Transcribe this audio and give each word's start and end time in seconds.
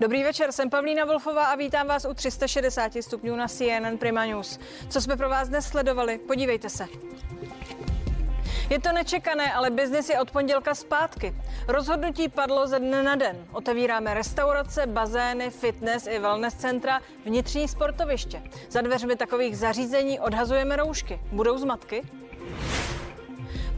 Dobrý 0.00 0.22
večer, 0.22 0.52
jsem 0.52 0.70
Pavlína 0.70 1.04
Wolfová 1.04 1.44
a 1.44 1.54
vítám 1.54 1.86
vás 1.86 2.04
u 2.04 2.14
360 2.14 2.92
stupňů 3.00 3.36
na 3.36 3.48
CNN 3.48 3.98
Prima 3.98 4.24
News. 4.24 4.58
Co 4.88 5.00
jsme 5.00 5.16
pro 5.16 5.28
vás 5.28 5.48
dnes 5.48 5.66
sledovali? 5.66 6.18
Podívejte 6.18 6.68
se. 6.68 6.86
Je 8.70 8.80
to 8.80 8.92
nečekané, 8.92 9.52
ale 9.52 9.70
biznis 9.70 10.08
je 10.08 10.20
od 10.20 10.30
pondělka 10.30 10.74
zpátky. 10.74 11.34
Rozhodnutí 11.68 12.28
padlo 12.28 12.66
ze 12.66 12.78
dne 12.78 13.02
na 13.02 13.14
den. 13.14 13.46
Otevíráme 13.52 14.14
restaurace, 14.14 14.86
bazény, 14.86 15.50
fitness 15.50 16.06
i 16.06 16.18
wellness 16.18 16.54
centra, 16.54 17.00
vnitřní 17.24 17.68
sportoviště. 17.68 18.42
Za 18.70 18.80
dveřmi 18.80 19.16
takových 19.16 19.58
zařízení 19.58 20.20
odhazujeme 20.20 20.76
roušky. 20.76 21.20
Budou 21.32 21.58
zmatky? 21.58 22.02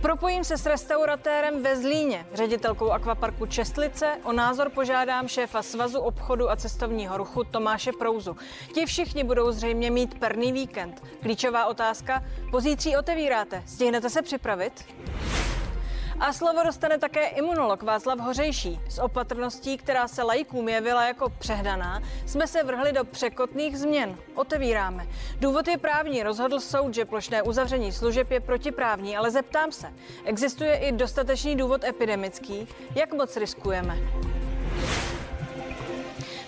Propojím 0.02 0.44
se 0.44 0.58
s 0.58 0.66
restauratérem 0.66 1.62
ve 1.62 1.76
Zlíně, 1.76 2.26
ředitelkou 2.34 2.90
akvaparku 2.90 3.46
Čestlice. 3.46 4.18
O 4.24 4.32
názor 4.32 4.70
požádám 4.70 5.28
šéfa 5.28 5.62
Svazu 5.62 6.00
obchodu 6.00 6.50
a 6.50 6.56
cestovního 6.56 7.16
ruchu 7.16 7.44
Tomáše 7.44 7.92
Prouzu. 7.92 8.36
Ti 8.74 8.86
všichni 8.86 9.24
budou 9.24 9.52
zřejmě 9.52 9.90
mít 9.90 10.18
perný 10.18 10.52
víkend. 10.52 11.02
Klíčová 11.20 11.66
otázka, 11.66 12.24
pozítří 12.50 12.96
otevíráte, 12.96 13.62
stihnete 13.66 14.10
se 14.10 14.22
připravit? 14.22 14.84
A 16.22 16.32
slovo 16.32 16.62
dostane 16.64 16.98
také 16.98 17.26
imunolog 17.26 17.82
Václav 17.82 18.18
Hořejší. 18.18 18.80
S 18.88 18.98
opatrností, 18.98 19.76
která 19.76 20.08
se 20.08 20.22
lajkům 20.22 20.68
jevila 20.68 21.04
jako 21.06 21.28
přehnaná, 21.28 22.02
jsme 22.26 22.46
se 22.46 22.62
vrhli 22.62 22.92
do 22.92 23.04
překotných 23.04 23.78
změn. 23.78 24.16
Otevíráme. 24.34 25.06
Důvod 25.40 25.68
je 25.68 25.78
právní. 25.78 26.22
Rozhodl 26.22 26.60
soud, 26.60 26.94
že 26.94 27.04
plošné 27.04 27.42
uzavření 27.42 27.92
služeb 27.92 28.30
je 28.30 28.40
protiprávní, 28.40 29.16
ale 29.16 29.30
zeptám 29.30 29.72
se, 29.72 29.92
existuje 30.24 30.76
i 30.76 30.92
dostatečný 30.92 31.56
důvod 31.56 31.84
epidemický? 31.84 32.68
Jak 32.94 33.12
moc 33.12 33.36
riskujeme? 33.36 33.98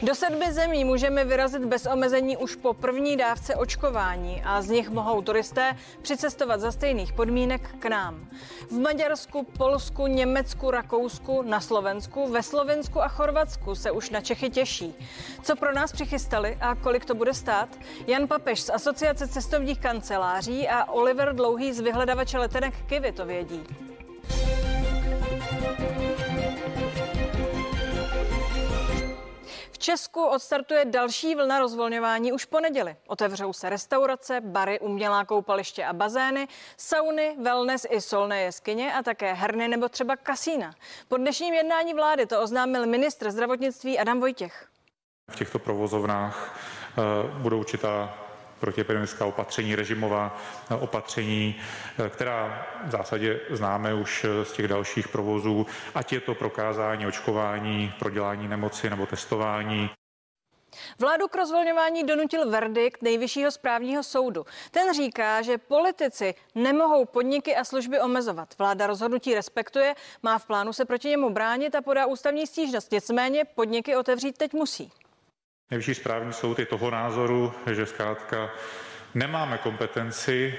Do 0.04 0.14
sedmi 0.14 0.52
zemí 0.52 0.84
můžeme 0.84 1.24
vyrazit 1.24 1.64
bez 1.64 1.86
omezení 1.86 2.36
už 2.36 2.56
po 2.56 2.74
první 2.74 3.16
dávce 3.16 3.56
očkování 3.56 4.42
a 4.44 4.62
z 4.62 4.68
nich 4.68 4.90
mohou 4.90 5.22
turisté 5.22 5.76
přicestovat 6.02 6.60
za 6.60 6.72
stejných 6.72 7.12
podmínek 7.12 7.74
k 7.78 7.86
nám. 7.86 8.28
V 8.70 8.72
Maďarsku, 8.72 9.42
Polsku, 9.42 10.06
Německu, 10.06 10.70
Rakousku, 10.70 11.42
na 11.42 11.60
Slovensku, 11.60 12.28
ve 12.28 12.42
Slovensku 12.42 13.02
a 13.02 13.08
Chorvatsku 13.08 13.74
se 13.74 13.90
už 13.90 14.10
na 14.10 14.20
Čechy 14.20 14.50
těší. 14.50 14.94
Co 15.42 15.56
pro 15.56 15.72
nás 15.72 15.92
přichystali 15.92 16.58
a 16.60 16.74
kolik 16.74 17.04
to 17.04 17.14
bude 17.14 17.34
stát? 17.34 17.68
Jan 18.06 18.28
Papež 18.28 18.60
z 18.60 18.70
Asociace 18.70 19.28
cestovních 19.28 19.80
kanceláří 19.80 20.68
a 20.68 20.84
Oliver 20.84 21.34
Dlouhý 21.34 21.72
z 21.72 21.80
vyhledavače 21.80 22.38
letenek 22.38 22.74
Kivy 22.86 23.12
to 23.12 23.26
vědí. 23.26 23.93
Česku 29.84 30.24
odstartuje 30.24 30.84
další 30.84 31.34
vlna 31.34 31.58
rozvolňování 31.58 32.32
už 32.32 32.44
po 32.44 32.60
neděli. 32.60 32.96
Otevřou 33.06 33.52
se 33.52 33.70
restaurace, 33.70 34.40
bary, 34.40 34.80
umělá 34.80 35.24
koupaliště 35.24 35.84
a 35.84 35.92
bazény, 35.92 36.48
sauny, 36.76 37.36
wellness 37.42 37.86
i 37.90 38.00
solné 38.00 38.40
jeskyně 38.40 38.94
a 38.94 39.02
také 39.02 39.32
herny 39.32 39.68
nebo 39.68 39.88
třeba 39.88 40.16
kasína. 40.16 40.74
Po 41.08 41.16
dnešním 41.16 41.54
jednání 41.54 41.94
vlády 41.94 42.26
to 42.26 42.42
oznámil 42.42 42.86
ministr 42.86 43.30
zdravotnictví 43.30 43.98
Adam 43.98 44.20
Vojtěch. 44.20 44.68
V 45.30 45.36
těchto 45.36 45.58
provozovnách 45.58 46.58
uh, 46.98 47.40
budou 47.40 47.58
určitá 47.58 48.23
protiepidemická 48.64 49.26
opatření, 49.26 49.74
režimová 49.74 50.36
eh, 50.70 50.74
opatření, 50.74 51.56
eh, 51.98 52.08
která 52.08 52.66
v 52.86 52.90
zásadě 52.90 53.40
známe 53.50 53.94
už 53.94 54.26
z 54.42 54.52
těch 54.52 54.68
dalších 54.68 55.08
provozů, 55.08 55.66
ať 55.94 56.12
je 56.12 56.20
to 56.20 56.34
prokázání 56.34 57.06
očkování, 57.06 57.92
prodělání 57.98 58.48
nemoci 58.48 58.90
nebo 58.90 59.06
testování. 59.06 59.90
Vládu 60.98 61.28
k 61.28 61.36
rozvolňování 61.36 62.04
donutil 62.04 62.50
verdikt 62.50 63.02
nejvyššího 63.02 63.50
správního 63.50 64.02
soudu. 64.02 64.46
Ten 64.70 64.94
říká, 64.94 65.42
že 65.42 65.58
politici 65.58 66.34
nemohou 66.54 67.04
podniky 67.04 67.56
a 67.56 67.64
služby 67.64 68.00
omezovat. 68.00 68.54
Vláda 68.58 68.86
rozhodnutí 68.86 69.34
respektuje, 69.34 69.94
má 70.22 70.38
v 70.38 70.46
plánu 70.46 70.72
se 70.72 70.84
proti 70.84 71.08
němu 71.08 71.30
bránit 71.30 71.74
a 71.74 71.82
podá 71.82 72.06
ústavní 72.06 72.46
stížnost. 72.46 72.92
Nicméně 72.92 73.44
podniky 73.44 73.96
otevřít 73.96 74.38
teď 74.38 74.52
musí. 74.52 74.92
Nejvyšší 75.70 75.94
správní 75.94 76.32
soud 76.32 76.58
je 76.58 76.66
toho 76.66 76.90
názoru, 76.90 77.52
že 77.72 77.86
zkrátka 77.86 78.50
nemáme 79.14 79.58
kompetenci 79.58 80.54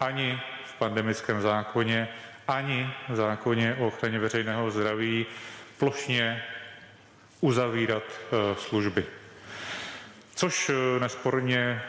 ani 0.00 0.40
v 0.64 0.78
pandemickém 0.78 1.40
zákoně, 1.40 2.08
ani 2.48 2.86
v 3.08 3.16
zákoně 3.16 3.76
o 3.80 3.86
ochraně 3.86 4.18
veřejného 4.18 4.70
zdraví 4.70 5.26
plošně 5.78 6.42
uzavírat 7.40 8.02
eh, 8.02 8.54
služby. 8.54 9.06
Což 10.34 10.68
eh, 10.70 11.00
nesporně 11.00 11.82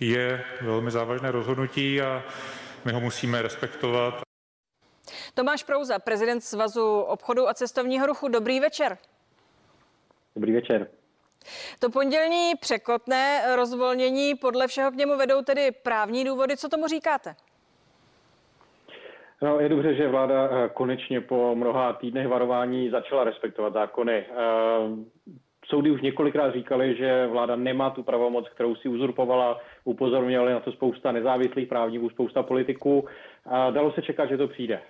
je 0.00 0.44
velmi 0.60 0.90
závažné 0.90 1.30
rozhodnutí 1.30 2.00
a 2.00 2.22
my 2.84 2.92
ho 2.92 3.00
musíme 3.00 3.42
respektovat. 3.42 4.22
Tomáš 5.34 5.62
Prouza, 5.62 5.98
prezident 5.98 6.40
Svazu 6.40 7.00
obchodu 7.00 7.48
a 7.48 7.54
cestovního 7.54 8.06
ruchu. 8.06 8.28
Dobrý 8.28 8.60
večer. 8.60 8.98
Dobrý 10.36 10.52
večer. 10.52 11.01
To 11.78 11.90
pondělní 11.90 12.52
překotné 12.60 13.56
rozvolnění 13.56 14.34
podle 14.34 14.66
všeho 14.66 14.90
k 14.90 14.94
němu 14.94 15.16
vedou 15.16 15.42
tedy 15.42 15.70
právní 15.82 16.24
důvody. 16.24 16.56
Co 16.56 16.68
tomu 16.68 16.86
říkáte? 16.86 17.34
No, 19.42 19.60
je 19.60 19.68
dobře, 19.68 19.94
že 19.94 20.08
vláda 20.08 20.48
eh, 20.50 20.68
konečně 20.68 21.20
po 21.20 21.54
mnoha 21.54 21.92
týdnech 21.92 22.28
varování 22.28 22.90
začala 22.90 23.24
respektovat 23.24 23.72
zákony. 23.72 24.12
Eh, 24.12 25.32
soudy 25.66 25.90
už 25.90 26.02
několikrát 26.02 26.52
říkali, 26.52 26.96
že 26.96 27.26
vláda 27.26 27.56
nemá 27.56 27.90
tu 27.90 28.02
pravomoc, 28.02 28.48
kterou 28.48 28.74
si 28.74 28.88
uzurpovala. 28.88 29.60
Upozorňovali 29.84 30.52
na 30.52 30.60
to 30.60 30.72
spousta 30.72 31.12
nezávislých 31.12 31.68
právníků, 31.68 32.10
spousta 32.10 32.42
politiků. 32.42 33.08
Dalo 33.70 33.92
se 33.92 34.02
čekat, 34.02 34.26
že 34.28 34.36
to 34.36 34.48
přijde. 34.48 34.80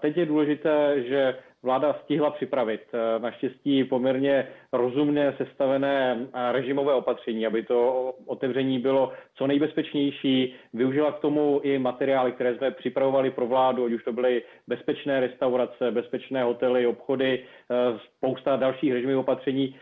Teď 0.00 0.16
je 0.16 0.26
důležité, 0.26 1.02
že 1.02 1.34
vláda 1.62 1.96
stihla 2.04 2.30
připravit 2.30 2.80
eh, 2.92 3.18
naštěstí 3.18 3.84
poměrně 3.84 4.48
rozumně 4.72 5.34
sestavené 5.36 6.18
eh, 6.20 6.52
režimové 6.52 6.94
opatření, 6.94 7.46
aby 7.46 7.62
to 7.62 8.12
otevření 8.26 8.78
bylo 8.78 9.12
co 9.34 9.46
nejbezpečnější. 9.46 10.54
Využila 10.74 11.12
k 11.12 11.18
tomu 11.20 11.60
i 11.62 11.78
materiály, 11.78 12.32
které 12.32 12.56
jsme 12.56 12.70
připravovali 12.70 13.30
pro 13.30 13.46
vládu, 13.46 13.84
ať 13.84 13.92
už 13.92 14.04
to 14.04 14.12
byly 14.12 14.42
bezpečné 14.66 15.20
restaurace, 15.20 15.90
bezpečné 15.90 16.42
hotely, 16.42 16.86
obchody, 16.86 17.44
eh, 17.70 17.98
spousta 18.16 18.56
dalších 18.56 18.92
režimových 18.92 19.20
opatření. 19.20 19.76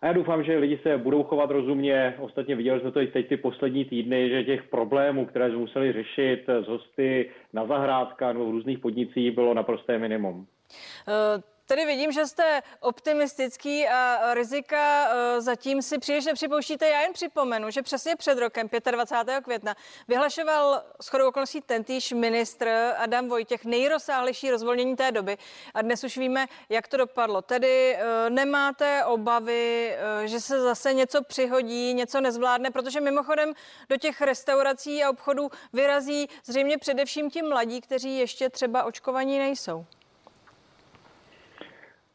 A 0.00 0.06
já 0.06 0.12
doufám, 0.12 0.44
že 0.44 0.58
lidi 0.58 0.78
se 0.82 0.98
budou 0.98 1.22
chovat 1.22 1.50
rozumně. 1.50 2.14
Ostatně 2.18 2.56
viděli 2.56 2.80
jsme 2.80 2.92
to 2.92 3.00
i 3.00 3.06
teď 3.06 3.28
ty 3.28 3.36
poslední 3.36 3.84
týdny, 3.84 4.28
že 4.28 4.44
těch 4.44 4.62
problémů, 4.62 5.26
které 5.26 5.48
jsme 5.48 5.58
museli 5.58 5.92
řešit 5.92 6.46
z 6.64 6.68
hosty 6.68 7.30
na 7.52 7.66
zahrádkách 7.66 8.32
nebo 8.32 8.46
v 8.46 8.50
různých 8.50 8.78
podnicích, 8.78 9.34
bylo 9.34 9.54
naprosté 9.54 9.98
minimum. 9.98 10.36
Uh... 10.36 11.55
Tady 11.68 11.86
vidím, 11.86 12.12
že 12.12 12.26
jste 12.26 12.62
optimistický 12.80 13.88
a 13.88 14.34
rizika 14.34 15.08
e, 15.08 15.40
zatím 15.40 15.82
si 15.82 15.98
příliš 15.98 16.24
nepřipouštíte. 16.24 16.88
Já 16.88 17.00
jen 17.00 17.12
připomenu, 17.12 17.70
že 17.70 17.82
přesně 17.82 18.16
před 18.16 18.38
rokem, 18.38 18.68
25. 18.90 19.44
května, 19.44 19.76
vyhlašoval 20.08 20.82
shodou 21.02 21.28
okolností 21.28 21.60
tentýž 21.60 22.12
ministr 22.12 22.68
Adam 22.96 23.28
Vojtěch 23.28 23.64
nejrozsáhlejší 23.64 24.50
rozvolnění 24.50 24.96
té 24.96 25.12
doby. 25.12 25.38
A 25.74 25.82
dnes 25.82 26.04
už 26.04 26.18
víme, 26.18 26.46
jak 26.68 26.88
to 26.88 26.96
dopadlo. 26.96 27.42
Tedy 27.42 27.96
e, 27.96 28.30
nemáte 28.30 29.04
obavy, 29.04 29.96
e, 30.24 30.28
že 30.28 30.40
se 30.40 30.60
zase 30.60 30.94
něco 30.94 31.22
přihodí, 31.24 31.94
něco 31.94 32.20
nezvládne, 32.20 32.70
protože 32.70 33.00
mimochodem 33.00 33.52
do 33.88 33.96
těch 33.96 34.20
restaurací 34.20 35.04
a 35.04 35.10
obchodů 35.10 35.50
vyrazí 35.72 36.28
zřejmě 36.44 36.78
především 36.78 37.30
ti 37.30 37.42
mladí, 37.42 37.80
kteří 37.80 38.18
ještě 38.18 38.50
třeba 38.50 38.84
očkovaní 38.84 39.38
nejsou. 39.38 39.86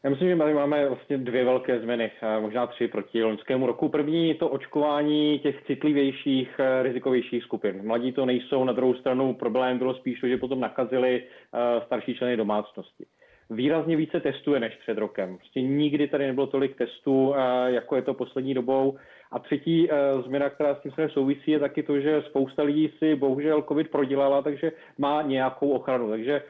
Já 0.04 0.10
myslím, 0.10 0.28
že 0.28 0.36
tady 0.36 0.54
máme 0.54 0.88
vlastně 0.88 1.18
dvě 1.18 1.44
velké 1.44 1.80
změny, 1.80 2.10
možná 2.40 2.66
tři 2.66 2.88
proti 2.88 3.22
loňskému 3.22 3.66
roku. 3.66 3.88
První 3.88 4.34
to 4.34 4.48
očkování 4.48 5.38
těch 5.38 5.62
citlivějších, 5.66 6.60
eh, 6.60 6.82
rizikovějších 6.82 7.42
skupin. 7.42 7.86
Mladí 7.86 8.12
to 8.12 8.26
nejsou, 8.26 8.64
na 8.64 8.72
druhou 8.72 8.94
stranu 8.94 9.34
problém 9.34 9.78
bylo 9.78 9.94
spíš 9.94 10.20
to, 10.20 10.28
že 10.28 10.36
potom 10.36 10.60
nakazili 10.60 11.22
eh, 11.22 11.80
starší 11.86 12.14
členy 12.14 12.36
domácnosti. 12.36 13.04
Výrazně 13.50 13.96
více 13.96 14.20
testuje 14.20 14.60
než 14.60 14.76
před 14.76 14.98
rokem. 14.98 15.36
Prostě 15.36 15.62
nikdy 15.62 16.08
tady 16.08 16.26
nebylo 16.26 16.46
tolik 16.46 16.76
testů, 16.76 17.34
eh, 17.34 17.72
jako 17.72 17.96
je 17.96 18.02
to 18.02 18.14
poslední 18.14 18.54
dobou. 18.54 18.98
A 19.32 19.38
třetí 19.38 19.88
změna, 20.26 20.50
která 20.50 20.74
s 20.74 20.82
tím 20.82 20.92
se 20.92 21.08
souvisí, 21.08 21.50
je 21.50 21.58
taky 21.58 21.82
to, 21.82 22.00
že 22.00 22.22
spousta 22.22 22.62
lidí 22.62 22.92
si 22.98 23.14
bohužel 23.14 23.62
COVID 23.62 23.90
prodělala, 23.90 24.42
takže 24.42 24.72
má 24.98 25.22
nějakou 25.22 25.70
ochranu. 25.70 26.10
Takže 26.10 26.42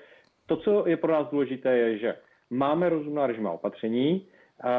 to, 0.47 0.57
co 0.57 0.89
je 0.89 0.97
pro 0.97 1.13
nás 1.13 1.31
důležité, 1.31 1.77
je, 1.77 1.99
že 1.99 2.15
Máme 2.53 2.89
rozumná 2.89 3.27
režimová 3.27 3.55
opatření, 3.55 4.27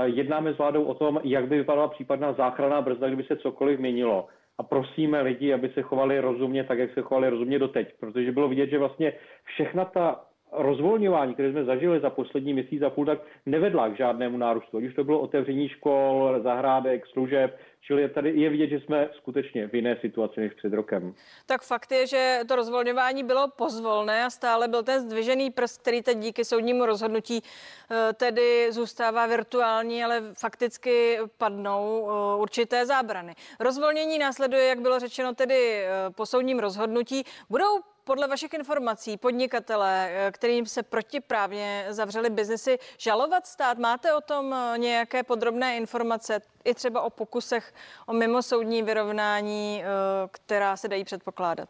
jednáme 0.03 0.53
s 0.53 0.57
vládou 0.57 0.83
o 0.83 0.93
tom, 0.93 1.19
jak 1.23 1.47
by 1.47 1.57
vypadala 1.57 1.87
případná 1.87 2.33
záchranná 2.33 2.81
brzda, 2.81 3.07
kdyby 3.07 3.23
se 3.23 3.35
cokoliv 3.35 3.79
měnilo. 3.79 4.27
A 4.57 4.63
prosíme 4.63 5.21
lidi, 5.21 5.53
aby 5.53 5.69
se 5.69 5.81
chovali 5.81 6.19
rozumně, 6.19 6.63
tak 6.63 6.79
jak 6.79 6.93
se 6.93 7.01
chovali 7.01 7.29
rozumně 7.29 7.59
doteď, 7.59 7.93
protože 7.99 8.31
bylo 8.31 8.47
vidět, 8.47 8.69
že 8.69 8.79
vlastně 8.79 9.13
všechna 9.43 9.85
ta 9.85 10.25
rozvolňování, 10.51 11.33
které 11.33 11.51
jsme 11.51 11.63
zažili 11.63 11.99
za 11.99 12.09
poslední 12.09 12.53
měsíc 12.53 12.81
a 12.81 12.89
půl, 12.89 13.05
tak 13.05 13.19
nevedla 13.45 13.89
k 13.89 13.97
žádnému 13.97 14.37
nárůstu. 14.37 14.77
Ať 14.77 14.83
už 14.83 14.93
to 14.93 15.03
bylo 15.03 15.19
otevření 15.19 15.69
škol, 15.69 16.39
zahrádek, 16.43 17.07
služeb, 17.07 17.57
čili 17.87 18.09
tady 18.09 18.29
je 18.29 18.49
vidět, 18.49 18.67
že 18.67 18.79
jsme 18.79 19.09
skutečně 19.17 19.67
v 19.67 19.75
jiné 19.75 19.97
situaci 20.01 20.39
než 20.39 20.53
před 20.53 20.73
rokem. 20.73 21.13
Tak 21.45 21.61
fakt 21.61 21.91
je, 21.91 22.07
že 22.07 22.39
to 22.47 22.55
rozvolňování 22.55 23.23
bylo 23.23 23.47
pozvolné 23.47 24.25
a 24.25 24.29
stále 24.29 24.67
byl 24.67 24.83
ten 24.83 25.01
zdvižený 25.01 25.51
prst, 25.51 25.81
který 25.81 26.01
teď 26.01 26.17
díky 26.17 26.45
soudnímu 26.45 26.85
rozhodnutí 26.85 27.43
eh, 27.91 28.13
tedy 28.13 28.71
zůstává 28.71 29.25
virtuální, 29.25 30.03
ale 30.03 30.21
fakticky 30.39 31.17
padnou 31.37 32.09
eh, 32.09 32.41
určité 32.41 32.85
zábrany. 32.85 33.35
Rozvolnění 33.59 34.19
následuje, 34.19 34.65
jak 34.65 34.81
bylo 34.81 34.99
řečeno, 34.99 35.35
tedy 35.35 35.55
eh, 35.55 35.89
po 36.15 36.25
soudním 36.25 36.59
rozhodnutí. 36.59 37.23
Budou 37.49 37.79
podle 38.03 38.27
vašich 38.27 38.53
informací 38.53 39.17
podnikatele, 39.17 40.11
kterým 40.31 40.65
se 40.65 40.83
protiprávně 40.83 41.85
zavřeli 41.89 42.29
biznesy, 42.29 42.77
žalovat 42.97 43.47
stát? 43.47 43.77
Máte 43.77 44.13
o 44.13 44.21
tom 44.21 44.55
nějaké 44.77 45.23
podrobné 45.23 45.77
informace, 45.77 46.41
i 46.65 46.73
třeba 46.73 47.01
o 47.01 47.09
pokusech 47.09 47.73
o 48.07 48.13
mimosoudní 48.13 48.83
vyrovnání, 48.83 49.83
eh, 49.83 49.87
která 50.31 50.77
se 50.77 50.87
dají 50.87 51.03
předpokládat? 51.03 51.69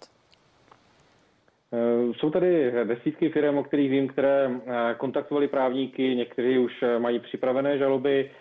Jsou 2.19 2.29
tady 2.29 2.71
desítky 2.83 3.29
firm, 3.29 3.57
o 3.57 3.63
kterých 3.63 3.89
vím, 3.91 4.07
které 4.07 4.49
kontaktovali 4.97 5.47
právníky, 5.47 6.15
někteří 6.15 6.57
už 6.57 6.83
mají 6.99 7.19
připravené 7.19 7.77
žaloby, 7.77 8.31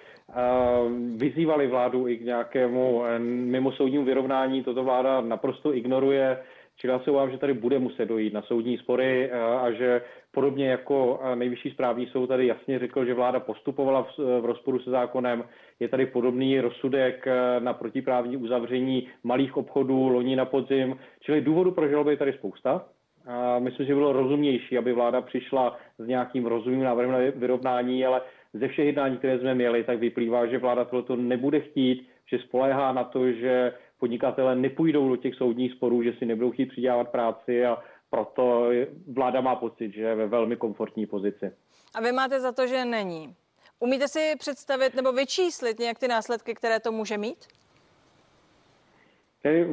vyzývali 1.16 1.66
vládu 1.66 2.08
i 2.08 2.16
k 2.16 2.24
nějakému 2.24 3.02
mimosoudnímu 3.18 4.04
vyrovnání. 4.04 4.64
Toto 4.64 4.84
vláda 4.84 5.20
naprosto 5.20 5.74
ignoruje. 5.74 6.38
Já 6.84 6.98
se 6.98 7.10
obávám, 7.10 7.30
že 7.30 7.38
tady 7.38 7.54
bude 7.54 7.78
muset 7.78 8.06
dojít 8.06 8.32
na 8.32 8.42
soudní 8.42 8.78
spory 8.78 9.30
eh, 9.30 9.40
a 9.40 9.72
že 9.72 10.02
podobně 10.30 10.68
jako 10.68 11.20
eh, 11.22 11.36
nejvyšší 11.36 11.70
správní 11.70 12.06
soud 12.06 12.26
tady 12.26 12.46
jasně 12.46 12.78
řekl, 12.78 13.04
že 13.04 13.14
vláda 13.14 13.40
postupovala 13.40 14.02
v, 14.02 14.40
v 14.40 14.44
rozporu 14.44 14.78
se 14.78 14.90
zákonem, 14.90 15.44
je 15.80 15.88
tady 15.88 16.06
podobný 16.06 16.60
rozsudek 16.60 17.26
eh, 17.26 17.60
na 17.60 17.72
protiprávní 17.72 18.36
uzavření 18.36 19.08
malých 19.24 19.56
obchodů 19.56 20.08
loni 20.08 20.36
na 20.36 20.44
podzim, 20.44 20.98
čili 21.20 21.40
důvodu 21.40 21.70
pro 21.70 21.88
žaloby 21.88 22.10
je 22.10 22.16
tady 22.16 22.32
spousta. 22.32 22.84
A 23.26 23.58
myslím, 23.58 23.86
že 23.86 23.94
bylo 23.94 24.12
rozumnější, 24.12 24.78
aby 24.78 24.92
vláda 24.92 25.20
přišla 25.20 25.76
s 25.98 26.06
nějakým 26.06 26.46
rozumným 26.46 26.82
návrhem 26.82 27.12
na 27.12 27.18
vyrovnání, 27.36 28.06
ale 28.06 28.20
ze 28.52 28.68
všech 28.68 28.86
jednání, 28.86 29.16
které 29.16 29.38
jsme 29.38 29.54
měli, 29.54 29.84
tak 29.84 29.98
vyplývá, 29.98 30.46
že 30.46 30.58
vláda 30.58 30.84
tohoto 30.84 31.16
nebude 31.16 31.60
chtít, 31.60 32.08
že 32.26 32.38
spoléhá 32.38 32.92
na 32.92 33.04
to, 33.04 33.32
že 33.32 33.72
podnikatele 34.02 34.56
nepůjdou 34.56 35.08
do 35.08 35.16
těch 35.16 35.34
soudních 35.34 35.72
sporů, 35.72 36.02
že 36.02 36.12
si 36.18 36.26
nebudou 36.26 36.50
chtít 36.50 36.66
přidělat 36.66 37.08
práci 37.08 37.64
a 37.66 37.78
proto 38.10 38.70
vláda 39.12 39.40
má 39.40 39.56
pocit, 39.56 39.92
že 39.92 40.02
je 40.02 40.14
ve 40.14 40.26
velmi 40.26 40.56
komfortní 40.56 41.06
pozici. 41.06 41.52
A 41.94 42.00
vy 42.00 42.12
máte 42.12 42.40
za 42.40 42.52
to, 42.52 42.66
že 42.66 42.84
není. 42.84 43.34
Umíte 43.78 44.08
si 44.08 44.34
představit 44.38 44.94
nebo 44.94 45.12
vyčíslit 45.12 45.78
nějak 45.78 45.98
ty 45.98 46.08
následky, 46.08 46.54
které 46.54 46.80
to 46.80 46.92
může 46.92 47.18
mít? 47.18 47.46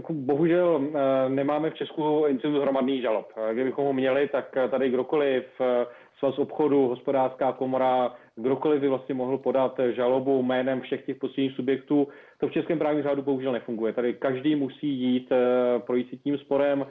Bohužel 0.09 0.81
eh, 0.81 1.29
nemáme 1.29 1.69
v 1.69 1.75
Česku 1.75 2.25
institut 2.27 2.61
hromadných 2.61 3.01
žalob. 3.01 3.33
Kdybychom 3.53 3.85
ho 3.85 3.93
měli, 3.93 4.27
tak 4.27 4.57
tady 4.71 4.89
kdokoliv 4.89 5.43
eh, 5.61 5.85
svaz 6.19 6.39
obchodu, 6.39 6.87
hospodářská 6.87 7.51
komora, 7.51 8.15
kdokoliv 8.41 8.81
by 8.81 8.87
vlastně 8.87 9.15
mohl 9.15 9.37
podat 9.37 9.79
žalobu 9.89 10.43
jménem 10.43 10.81
všech 10.81 11.05
těch 11.05 11.17
posledních 11.17 11.55
subjektů. 11.55 12.07
To 12.37 12.47
v 12.47 12.51
českém 12.51 12.79
právním 12.79 13.03
řádu 13.03 13.21
bohužel 13.21 13.51
nefunguje. 13.51 13.93
Tady 13.93 14.13
každý 14.13 14.55
musí 14.55 14.87
jít, 14.87 15.31
eh, 15.31 15.79
projít 15.79 16.09
si 16.09 16.17
tím 16.17 16.37
sporem. 16.37 16.85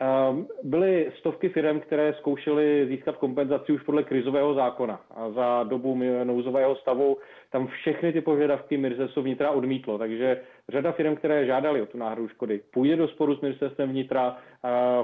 Ehm, 0.00 0.46
byly 0.62 1.12
stovky 1.18 1.48
firm, 1.48 1.80
které 1.80 2.14
zkoušely 2.14 2.86
získat 2.88 3.16
kompenzaci 3.16 3.72
už 3.72 3.82
podle 3.82 4.02
krizového 4.02 4.54
zákona 4.54 5.00
a 5.10 5.30
za 5.30 5.62
dobu 5.62 5.98
nouzového 6.24 6.76
stavu 6.76 7.16
tam 7.50 7.66
všechny 7.66 8.12
ty 8.12 8.20
požadavky 8.20 8.76
ministerstvo 8.76 9.22
vnitra 9.22 9.50
odmítlo, 9.50 9.98
takže 9.98 10.40
řada 10.68 10.92
firm, 10.92 11.16
které 11.16 11.46
žádali 11.46 11.82
o 11.82 11.86
tu 11.86 11.98
náhradu 11.98 12.28
škody, 12.28 12.60
půjde 12.72 12.96
do 12.96 13.08
sporu 13.08 13.36
s 13.36 13.40
ministerstvem 13.40 13.88
vnitra, 13.88 14.36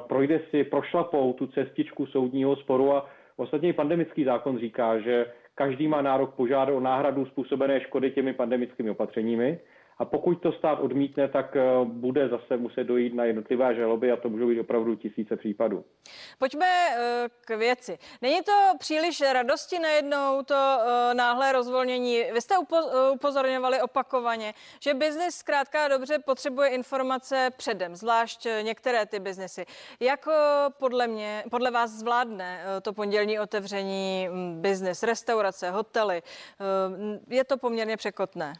projde 0.08 0.40
si, 0.50 0.64
prošlapou 0.64 1.32
tu 1.32 1.46
cestičku 1.46 2.06
soudního 2.06 2.56
sporu 2.56 2.92
a 2.92 3.06
Ostatně 3.38 3.72
pandemický 3.72 4.24
zákon 4.24 4.58
říká, 4.58 4.98
že 4.98 5.26
každý 5.58 5.88
má 5.88 6.02
nárok 6.02 6.34
požádat 6.34 6.74
o 6.74 6.80
náhradu 6.80 7.26
způsobené 7.26 7.80
škody 7.80 8.10
těmi 8.10 8.32
pandemickými 8.32 8.90
opatřeními. 8.90 9.58
A 9.98 10.04
pokud 10.04 10.34
to 10.34 10.52
stát 10.52 10.80
odmítne, 10.80 11.28
tak 11.28 11.56
eh, 11.56 11.62
bude 11.84 12.28
zase 12.28 12.56
muset 12.56 12.84
dojít 12.84 13.14
na 13.14 13.24
jednotlivé 13.24 13.74
žaloby 13.74 14.12
a 14.12 14.16
to 14.16 14.28
můžou 14.28 14.48
být 14.48 14.60
opravdu 14.60 14.94
tisíce 14.94 15.36
případů. 15.36 15.84
Pojďme 16.38 16.66
eh, 16.66 17.28
k 17.44 17.56
věci. 17.56 17.98
Není 18.22 18.42
to 18.42 18.52
příliš 18.78 19.20
radosti 19.20 19.78
najednou, 19.78 20.42
to 20.42 20.54
eh, 20.54 21.14
náhle 21.14 21.52
rozvolnění? 21.52 22.22
Vy 22.32 22.40
jste 22.40 22.54
upozorňovali 23.12 23.82
opakovaně, 23.82 24.54
že 24.80 24.94
biznis 24.94 25.34
zkrátka 25.34 25.88
dobře 25.88 26.18
potřebuje 26.18 26.68
informace 26.68 27.50
předem, 27.56 27.96
zvlášť 27.96 28.46
některé 28.62 29.06
ty 29.06 29.20
biznesy. 29.20 29.64
Jak 30.00 30.28
podle 30.78 31.06
mě, 31.06 31.44
podle 31.50 31.70
vás 31.70 31.90
zvládne 31.90 32.60
to 32.82 32.92
pondělní 32.92 33.40
otevření 33.40 34.28
hm, 34.30 34.60
biznis, 34.60 35.02
restaurace, 35.02 35.70
hotely? 35.70 36.22
Je 37.28 37.44
to 37.44 37.58
poměrně 37.58 37.96
překotné. 37.96 38.54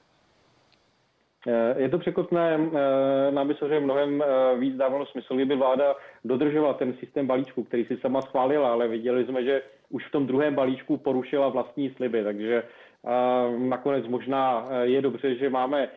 Eh, 1.49 1.83
je 1.83 1.89
to 1.89 1.99
překotné, 1.99 2.59
eh, 2.59 3.33
nám 3.33 3.49
by 3.49 3.55
samozřejmě 3.55 3.81
mnohem 3.81 4.23
eh, 4.23 4.59
víc 4.59 4.77
dávalo 4.77 5.07
smysl, 5.07 5.35
kdyby 5.35 5.57
vláda 5.57 5.95
dodržovala 6.25 6.75
ten 6.75 6.93
systém 6.93 7.27
balíčku, 7.27 7.65
který 7.65 7.85
si 7.85 7.97
sama 7.97 8.23
schválila, 8.23 8.73
ale 8.73 8.89
viděli 8.89 9.25
jsme, 9.25 9.45
že 9.45 9.63
už 9.91 10.07
v 10.07 10.11
tom 10.11 10.27
druhém 10.27 10.55
balíčku 10.55 10.97
porušila 10.97 11.49
vlastní 11.49 11.91
sliby, 11.91 12.25
takže 12.25 12.63
nakonec 13.59 14.07
možná 14.07 14.69
je 14.83 15.03
dobře, 15.03 15.35
že 15.35 15.51
máme 15.51 15.89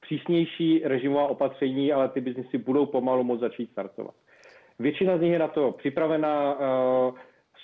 přísnější 0.00 0.82
režimová 0.84 1.26
opatření, 1.26 1.92
ale 1.92 2.08
ty 2.08 2.20
biznisy 2.20 2.58
budou 2.58 2.86
pomalu 2.86 3.24
moc 3.24 3.40
začít 3.40 3.70
startovat. 3.70 4.14
Většina 4.78 5.18
z 5.18 5.20
nich 5.20 5.32
je 5.32 5.38
na 5.38 5.48
to 5.48 5.72
připravená, 5.72 6.58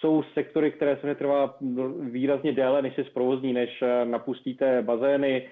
jsou 0.01 0.23
sektory, 0.35 0.71
které 0.71 0.97
se 0.97 1.07
netrvá 1.07 1.55
výrazně 2.01 2.53
déle, 2.53 2.83
než 2.83 2.95
se 2.95 3.05
zprovozní, 3.05 3.53
než 3.53 3.85
napustíte 4.05 4.83
bazény, 4.83 5.49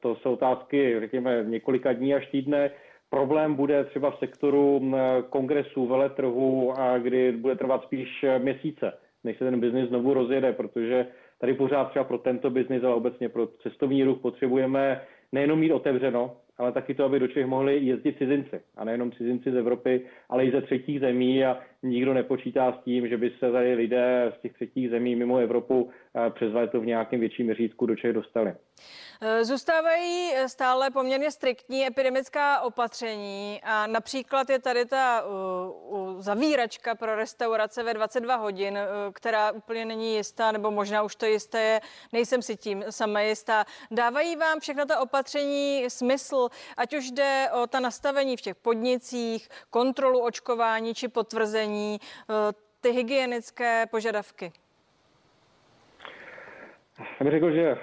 to 0.00 0.16
jsou 0.16 0.32
otázky, 0.32 1.00
řekněme, 1.00 1.44
několika 1.46 1.92
dní 1.92 2.14
až 2.14 2.26
týdne. 2.26 2.70
Problém 3.10 3.54
bude 3.54 3.84
třeba 3.84 4.10
v 4.10 4.18
sektoru 4.18 4.92
kongresů, 5.30 5.86
veletrhu, 5.86 6.74
kdy 7.02 7.32
bude 7.32 7.56
trvat 7.56 7.82
spíš 7.82 8.24
měsíce, 8.38 8.92
než 9.24 9.38
se 9.38 9.44
ten 9.44 9.60
biznis 9.60 9.88
znovu 9.88 10.14
rozjede, 10.14 10.52
protože 10.52 11.06
tady 11.38 11.54
pořád 11.54 11.90
třeba 11.90 12.04
pro 12.04 12.18
tento 12.18 12.50
biznis, 12.50 12.84
ale 12.84 12.94
obecně 12.94 13.28
pro 13.28 13.46
cestovní 13.46 14.04
ruch 14.04 14.18
potřebujeme 14.18 15.00
nejenom 15.32 15.58
mít 15.58 15.72
otevřeno, 15.72 16.36
ale 16.58 16.72
taky 16.72 16.94
to, 16.94 17.04
aby 17.04 17.18
do 17.18 17.28
Čech 17.28 17.46
mohli 17.46 17.78
jezdit 17.78 18.18
cizinci. 18.18 18.60
A 18.76 18.84
nejenom 18.84 19.12
cizinci 19.12 19.52
z 19.52 19.56
Evropy, 19.56 20.06
ale 20.28 20.44
i 20.44 20.50
ze 20.50 20.62
třetích 20.62 21.00
zemí 21.00 21.44
a 21.44 21.58
nikdo 21.82 22.14
nepočítá 22.14 22.72
s 22.72 22.84
tím, 22.84 23.08
že 23.08 23.16
by 23.16 23.30
se 23.30 23.52
tady 23.52 23.74
lidé 23.74 24.32
z 24.38 24.40
těch 24.40 24.52
třetích 24.52 24.90
zemí 24.90 25.16
mimo 25.16 25.38
Evropu 25.38 25.90
eh, 25.90 26.30
přes 26.30 26.52
léto 26.52 26.80
v 26.80 26.86
nějakém 26.86 27.20
větším 27.20 27.46
měřítku 27.46 27.86
do 27.86 27.96
Čech 27.96 28.12
dostali. 28.12 28.54
Eh, 29.20 29.44
zůstávají 29.44 30.32
eh, 30.34 30.48
stále 30.48 30.90
poměrně 30.90 31.30
striktní 31.30 31.86
epidemická 31.86 32.60
opatření 32.60 33.60
a 33.64 33.86
například 33.86 34.50
je 34.50 34.58
tady 34.58 34.84
ta 34.84 35.22
uh, 35.22 36.20
zavíračka 36.20 36.94
pro 36.94 37.16
restaurace 37.16 37.82
ve 37.82 37.94
22 37.94 38.36
hodin, 38.36 38.78
která 39.12 39.52
úplně 39.52 39.84
není 39.84 40.14
jistá, 40.14 40.52
nebo 40.52 40.70
možná 40.70 41.02
už 41.02 41.16
to 41.16 41.26
jisté 41.26 41.62
je, 41.62 41.80
nejsem 42.12 42.42
si 42.42 42.56
tím 42.56 42.84
sama 42.90 43.20
jistá. 43.20 43.64
Dávají 43.90 44.36
vám 44.36 44.60
všechna 44.60 44.84
ta 44.84 45.00
opatření 45.00 45.84
smysl, 45.88 46.48
ať 46.76 46.94
už 46.94 47.10
jde 47.10 47.48
o 47.62 47.66
ta 47.66 47.80
nastavení 47.80 48.36
v 48.36 48.40
těch 48.40 48.54
podnicích, 48.56 49.48
kontrolu 49.70 50.20
očkování 50.20 50.94
či 50.94 51.08
potvrzení, 51.08 52.00
ty 52.80 52.90
hygienické 52.90 53.86
požadavky? 53.86 54.52
Já 56.98 57.24
bych 57.24 57.32
řekl, 57.32 57.50
že 57.50 57.76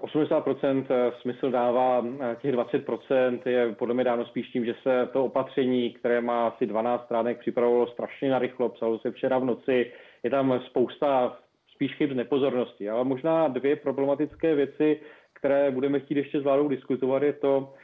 80% 0.00 0.86
eh, 0.90 0.94
eh, 0.94 1.12
smysl 1.20 1.50
dává, 1.50 2.06
eh, 2.20 2.36
těch 2.40 2.52
20% 2.52 3.40
je 3.46 3.74
podle 3.74 3.94
mě 3.94 4.04
dáno 4.04 4.26
spíš 4.26 4.48
tím, 4.48 4.64
že 4.64 4.74
se 4.82 5.08
to 5.12 5.24
opatření, 5.24 5.90
které 5.90 6.20
má 6.20 6.48
asi 6.48 6.66
12 6.66 7.04
stránek, 7.04 7.38
připravovalo 7.38 7.86
strašně 7.86 8.30
narychlo, 8.30 8.68
psalo 8.68 8.98
se 8.98 9.10
včera 9.10 9.38
v 9.38 9.44
noci, 9.44 9.92
je 10.22 10.30
tam 10.30 10.60
spousta 10.66 11.38
spíš 11.72 11.94
chyb 11.94 12.10
z 12.10 12.16
nepozornosti. 12.16 12.90
Ale 12.90 13.04
možná 13.04 13.48
dvě 13.48 13.76
problematické 13.76 14.54
věci, 14.54 15.00
které 15.32 15.70
budeme 15.70 16.00
chtít 16.00 16.16
ještě 16.16 16.40
s 16.40 16.42
vládou 16.42 16.68
diskutovat, 16.68 17.22
je 17.22 17.32
to, 17.32 17.74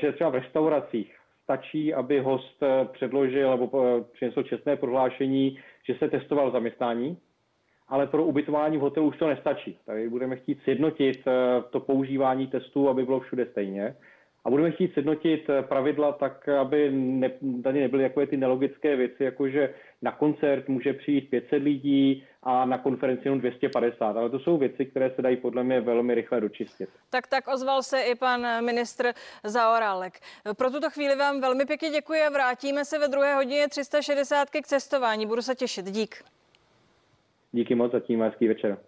že 0.00 0.12
třeba 0.12 0.30
v 0.30 0.34
restauracích 0.34 1.16
stačí, 1.42 1.94
aby 1.94 2.20
host 2.20 2.62
předložil 2.92 3.50
nebo 3.50 4.04
přinesl 4.12 4.42
čestné 4.42 4.76
prohlášení, 4.76 5.58
že 5.88 5.94
se 5.94 6.08
testoval 6.08 6.50
zaměstnání, 6.50 7.16
ale 7.88 8.06
pro 8.06 8.24
ubytování 8.24 8.76
v 8.76 8.80
hotelu 8.80 9.08
už 9.08 9.18
to 9.18 9.28
nestačí. 9.28 9.78
Tady 9.86 10.08
budeme 10.08 10.36
chtít 10.36 10.58
sjednotit 10.64 11.20
eh, 11.26 11.62
to 11.70 11.80
používání 11.80 12.46
testů, 12.46 12.88
aby 12.88 13.04
bylo 13.04 13.20
všude 13.20 13.46
stejně. 13.46 13.96
a 14.44 14.50
budeme 14.50 14.70
chtít 14.70 14.92
sjednotit 14.92 15.50
pravidla 15.68 16.12
tak, 16.12 16.48
aby 16.48 16.90
ne, 16.92 17.30
tady 17.62 17.80
nebyly 17.80 18.02
takové 18.02 18.26
ty 18.26 18.36
nelogické 18.36 18.96
věci, 18.96 19.24
jako 19.24 19.48
že 19.48 19.74
na 20.02 20.12
koncert 20.12 20.68
může 20.68 20.92
přijít 20.92 21.30
500 21.30 21.62
lidí 21.62 22.24
a 22.42 22.64
na 22.64 22.78
konferenci 22.78 23.22
jenom 23.24 23.38
250. 23.40 24.16
Ale 24.16 24.30
to 24.30 24.38
jsou 24.38 24.58
věci, 24.58 24.86
které 24.86 25.10
se 25.16 25.22
dají 25.22 25.36
podle 25.36 25.64
mě 25.64 25.80
velmi 25.80 26.14
rychle 26.14 26.40
dočistit. 26.40 26.88
Tak 27.10 27.26
tak 27.26 27.48
ozval 27.48 27.82
se 27.82 28.00
i 28.00 28.14
pan 28.14 28.64
ministr 28.64 29.12
Zaorálek. 29.44 30.20
Pro 30.56 30.70
tuto 30.70 30.90
chvíli 30.90 31.16
vám 31.16 31.40
velmi 31.40 31.64
pěkně 31.64 31.90
děkuji 31.90 32.20
a 32.20 32.30
vrátíme 32.30 32.84
se 32.84 32.98
ve 32.98 33.08
druhé 33.08 33.34
hodině 33.34 33.68
360 33.68 34.50
k 34.50 34.60
cestování. 34.62 35.26
Budu 35.26 35.42
se 35.42 35.54
těšit. 35.54 35.86
Dík. 35.86 36.33
Díky 37.54 37.74
moc, 37.74 37.92
zatím 37.92 38.22
hezký 38.22 38.48
večer. 38.48 38.78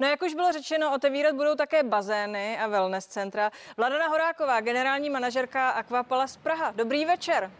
No 0.00 0.06
jak 0.06 0.22
už 0.22 0.34
bylo 0.34 0.52
řečeno, 0.52 0.94
otevírat 0.94 1.34
budou 1.36 1.54
také 1.54 1.82
bazény 1.82 2.58
a 2.58 2.66
wellness 2.66 3.06
centra. 3.06 3.50
Vladana 3.76 4.08
Horáková, 4.08 4.60
generální 4.60 5.10
manažerka 5.10 5.70
Aquapalas 5.70 6.36
Praha. 6.36 6.70
Dobrý 6.76 7.04
večer. 7.04 7.50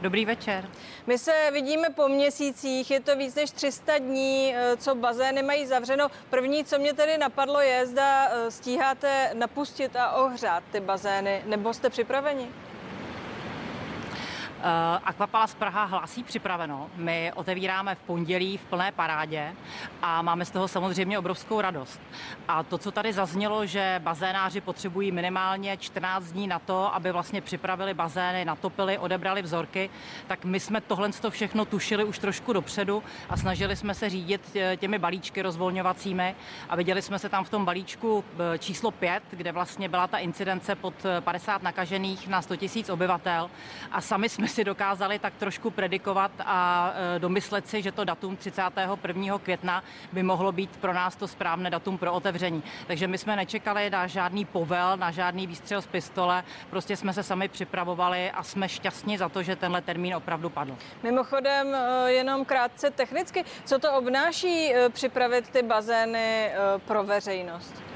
Dobrý 0.00 0.24
večer. 0.24 0.68
My 1.06 1.18
se 1.18 1.50
vidíme 1.52 1.90
po 1.90 2.08
měsících, 2.08 2.90
je 2.90 3.00
to 3.00 3.16
víc 3.16 3.34
než 3.34 3.50
300 3.50 3.98
dní, 3.98 4.54
eh, 4.54 4.76
co 4.76 4.94
bazény 4.94 5.42
mají 5.42 5.66
zavřeno. 5.66 6.08
První, 6.30 6.64
co 6.64 6.78
mě 6.78 6.94
tedy 6.94 7.18
napadlo, 7.18 7.60
je, 7.60 7.86
zda 7.86 8.28
eh, 8.30 8.50
stíháte 8.50 9.30
napustit 9.34 9.96
a 9.96 10.12
ohřát 10.12 10.62
ty 10.72 10.80
bazény, 10.80 11.42
nebo 11.46 11.74
jste 11.74 11.90
připraveni? 11.90 12.48
Uh, 14.60 14.66
Aquapalas 15.04 15.54
Praha 15.54 15.84
hlásí 15.84 16.22
připraveno. 16.22 16.90
My 16.96 17.32
otevíráme 17.34 17.94
v 17.94 17.98
pondělí 17.98 18.56
v 18.56 18.64
plné 18.64 18.92
parádě 18.92 19.52
a 20.02 20.22
máme 20.22 20.44
z 20.44 20.50
toho 20.50 20.68
samozřejmě 20.68 21.18
obrovskou 21.18 21.60
radost. 21.60 22.00
A 22.48 22.62
to, 22.62 22.78
co 22.78 22.90
tady 22.90 23.12
zaznělo, 23.12 23.66
že 23.66 24.00
bazénáři 24.04 24.60
potřebují 24.60 25.12
minimálně 25.12 25.76
14 25.76 26.24
dní 26.24 26.46
na 26.46 26.58
to, 26.58 26.94
aby 26.94 27.12
vlastně 27.12 27.40
připravili 27.40 27.94
bazény, 27.94 28.44
natopili, 28.44 28.98
odebrali 28.98 29.42
vzorky, 29.42 29.90
tak 30.26 30.44
my 30.44 30.60
jsme 30.60 30.80
tohle 30.80 31.10
všechno 31.30 31.64
tušili 31.64 32.04
už 32.04 32.18
trošku 32.18 32.52
dopředu 32.52 33.02
a 33.28 33.36
snažili 33.36 33.76
jsme 33.76 33.94
se 33.94 34.10
řídit 34.10 34.56
eh, 34.56 34.76
těmi 34.76 34.98
balíčky 34.98 35.42
rozvolňovacími 35.42 36.34
a 36.68 36.76
viděli 36.76 37.02
jsme 37.02 37.18
se 37.18 37.28
tam 37.28 37.44
v 37.44 37.50
tom 37.50 37.64
balíčku 37.64 38.24
eh, 38.54 38.58
číslo 38.58 38.90
5, 38.90 39.22
kde 39.30 39.52
vlastně 39.52 39.88
byla 39.88 40.06
ta 40.06 40.18
incidence 40.18 40.74
pod 40.74 40.94
50 41.20 41.62
nakažených 41.62 42.28
na 42.28 42.42
100 42.42 42.54
000 42.54 42.92
obyvatel 42.92 43.50
a 43.92 44.00
sami 44.00 44.28
jsme 44.28 44.49
si 44.50 44.64
dokázali 44.64 45.18
tak 45.18 45.34
trošku 45.34 45.70
predikovat 45.70 46.30
a 46.44 46.92
e, 47.16 47.18
domyslet 47.18 47.68
si, 47.68 47.82
že 47.82 47.92
to 47.92 48.04
datum 48.04 48.36
31. 48.36 49.38
května 49.38 49.84
by 50.12 50.22
mohlo 50.22 50.52
být 50.52 50.76
pro 50.76 50.92
nás 50.92 51.16
to 51.16 51.28
správné 51.28 51.70
datum 51.70 51.98
pro 51.98 52.12
otevření. 52.12 52.62
Takže 52.86 53.06
my 53.06 53.18
jsme 53.18 53.36
nečekali 53.36 53.90
na 53.90 54.06
žádný 54.06 54.44
povel, 54.44 54.96
na 54.96 55.10
žádný 55.10 55.46
výstřel 55.46 55.82
z 55.82 55.86
pistole, 55.86 56.44
prostě 56.70 56.96
jsme 56.96 57.12
se 57.12 57.22
sami 57.22 57.48
připravovali 57.48 58.30
a 58.30 58.42
jsme 58.42 58.68
šťastní 58.68 59.18
za 59.18 59.28
to, 59.28 59.42
že 59.42 59.56
tenhle 59.56 59.82
termín 59.82 60.14
opravdu 60.14 60.50
padl. 60.50 60.76
Mimochodem, 61.02 61.74
e, 61.74 62.12
jenom 62.12 62.44
krátce 62.44 62.90
technicky, 62.90 63.44
co 63.64 63.78
to 63.78 63.92
obnáší 63.92 64.74
e, 64.74 64.88
připravit 64.88 65.48
ty 65.48 65.62
bazény 65.62 66.50
pro 66.86 67.04
veřejnost? 67.04 67.89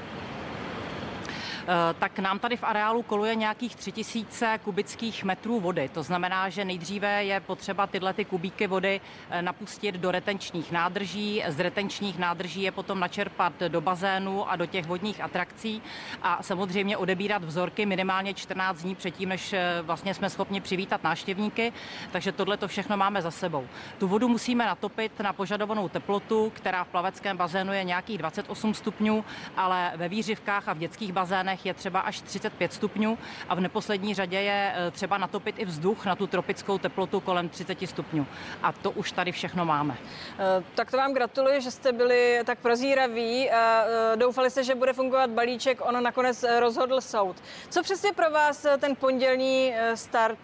Eh, 1.67 1.93
tak 1.99 2.19
nám 2.19 2.39
tady 2.39 2.57
v 2.57 2.63
areálu 2.63 3.01
koluje 3.01 3.35
nějakých 3.35 3.75
3000 3.75 4.57
kubických 4.57 5.23
metrů 5.23 5.59
vody. 5.59 5.89
To 5.93 6.03
znamená, 6.03 6.49
že 6.49 6.65
nejdříve 6.65 7.23
je 7.23 7.39
potřeba 7.39 7.87
tyhle 7.87 8.13
ty 8.13 8.25
kubíky 8.25 8.67
vody 8.67 9.01
eh, 9.29 9.41
napustit 9.41 9.95
do 9.95 10.11
retenčních 10.11 10.71
nádrží. 10.71 11.43
Z 11.47 11.59
retenčních 11.59 12.19
nádrží 12.19 12.61
je 12.61 12.71
potom 12.71 12.99
načerpat 12.99 13.53
do 13.67 13.81
bazénu 13.81 14.49
a 14.49 14.55
do 14.55 14.65
těch 14.65 14.85
vodních 14.85 15.21
atrakcí 15.21 15.81
a 16.21 16.43
samozřejmě 16.43 16.97
odebírat 16.97 17.43
vzorky 17.43 17.85
minimálně 17.85 18.33
14 18.33 18.81
dní 18.81 18.95
předtím, 18.95 19.29
než 19.29 19.53
eh, 19.53 19.81
vlastně 19.81 20.13
jsme 20.13 20.29
schopni 20.29 20.61
přivítat 20.61 21.03
návštěvníky. 21.03 21.73
Takže 22.11 22.31
tohle 22.31 22.57
to 22.57 22.67
všechno 22.67 22.97
máme 22.97 23.21
za 23.21 23.31
sebou. 23.31 23.67
Tu 23.97 24.07
vodu 24.07 24.27
musíme 24.27 24.65
natopit 24.65 25.19
na 25.19 25.33
požadovanou 25.33 25.89
teplotu, 25.89 26.51
která 26.55 26.83
v 26.83 26.87
plaveckém 26.87 27.37
bazénu 27.37 27.73
je 27.73 27.83
nějakých 27.83 28.17
28 28.17 28.73
stupňů, 28.73 29.25
ale 29.57 29.91
ve 29.95 30.09
výřivkách 30.09 30.67
a 30.69 30.73
v 30.73 30.77
dětských 30.77 31.13
bazénech 31.13 31.54
je 31.63 31.73
třeba 31.73 31.99
až 31.99 32.21
35 32.21 32.73
stupňů 32.73 33.17
a 33.49 33.55
v 33.55 33.59
neposlední 33.59 34.13
řadě 34.13 34.41
je 34.41 34.73
eh, 34.75 34.91
třeba 34.91 35.17
natopit 35.17 35.55
i 35.59 35.65
vzduch 35.65 36.05
na 36.05 36.15
tu 36.15 36.27
tropickou 36.27 36.77
teplotu 36.77 37.19
kolem 37.19 37.49
30 37.49 37.77
stupňů. 37.85 38.27
A 38.63 38.71
to 38.71 38.91
už 38.91 39.11
tady 39.11 39.31
všechno 39.31 39.65
máme. 39.65 39.97
Eh, 40.39 40.63
tak 40.75 40.91
to 40.91 40.97
vám 40.97 41.13
gratuluji, 41.13 41.61
že 41.61 41.71
jste 41.71 41.91
byli 41.91 42.39
tak 42.45 42.59
prozíraví 42.59 43.51
a 43.51 43.85
eh, 44.13 44.17
doufali 44.17 44.49
jste, 44.49 44.63
že 44.63 44.75
bude 44.75 44.93
fungovat 44.93 45.29
balíček. 45.29 45.81
Ono 45.81 46.01
nakonec 46.01 46.45
rozhodl 46.59 47.01
soud. 47.01 47.35
Co 47.69 47.83
přesně 47.83 48.13
pro 48.13 48.31
vás 48.31 48.65
ten 48.79 48.95
pondělní 48.95 49.73
start 49.95 50.39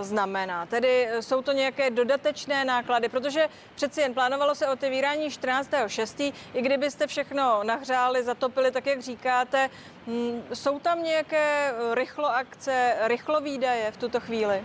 znamená? 0.00 0.66
Tedy 0.66 1.08
jsou 1.20 1.42
to 1.42 1.52
nějaké 1.52 1.90
dodatečné 1.90 2.64
náklady, 2.64 3.08
protože 3.08 3.48
přeci 3.74 4.00
jen 4.00 4.14
plánovalo 4.14 4.54
se 4.54 4.68
otevírání 4.68 5.28
14.6. 5.28 6.32
I 6.54 6.62
kdybyste 6.62 7.06
všechno 7.06 7.64
nahřáli, 7.64 8.22
zatopili, 8.22 8.70
tak 8.70 8.86
jak 8.86 9.02
říkáte, 9.02 9.70
jsou 10.54 10.78
tam 10.78 11.02
nějaké 11.02 11.72
rychloakce, 11.94 12.96
rychlovýdaje 13.00 13.90
v 13.90 13.96
tuto 13.96 14.20
chvíli? 14.20 14.64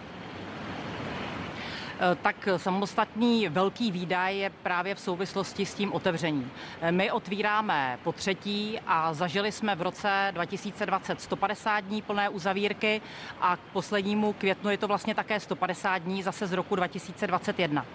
Eh, 2.02 2.16
tak 2.22 2.48
samostatný 2.58 3.50
velký 3.50 3.92
výdaj 3.92 4.38
je 4.38 4.50
právě 4.50 4.96
v 4.96 5.00
souvislosti 5.00 5.66
s 5.66 5.74
tím 5.74 5.94
otevřením. 5.94 6.52
Eh, 6.82 6.92
my 6.92 7.12
otvíráme 7.12 8.00
po 8.04 8.12
třetí 8.12 8.80
a 8.88 9.14
zažili 9.14 9.52
jsme 9.52 9.76
v 9.76 9.82
roce 9.82 10.32
2020 10.32 11.22
150 11.22 11.80
dní 11.80 12.02
plné 12.02 12.30
uzavírky 12.30 13.02
a 13.42 13.58
k 13.58 13.60
poslednímu 13.60 14.34
květnu 14.34 14.70
je 14.70 14.78
to 14.78 14.88
vlastně 14.88 15.16
také 15.16 15.40
150 15.40 15.98
dní 15.98 16.24
zase 16.24 16.48
z 16.48 16.54
roku 16.54 16.76
2021. 16.76 17.86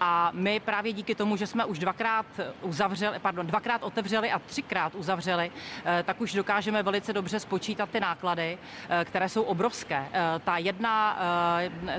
A 0.00 0.30
my 0.34 0.60
právě 0.60 0.92
díky 0.92 1.14
tomu, 1.14 1.36
že 1.36 1.46
jsme 1.46 1.64
už 1.64 1.78
dvakrát 1.78 2.26
uzavřeli, 2.62 3.18
pardon, 3.18 3.46
dvakrát 3.46 3.82
otevřeli 3.82 4.32
a 4.32 4.38
třikrát 4.38 4.94
uzavřeli, 4.94 5.52
eh, 5.84 6.02
tak 6.02 6.20
už 6.20 6.32
dokážeme 6.32 6.82
velice 6.82 7.12
dobře 7.12 7.40
spočítat 7.40 7.90
ty 7.90 8.00
náklady, 8.00 8.58
které 9.04 9.28
jsou 9.28 9.42
obrovské. 9.42 10.06
Ta 10.44 10.58
jedna, 10.58 11.18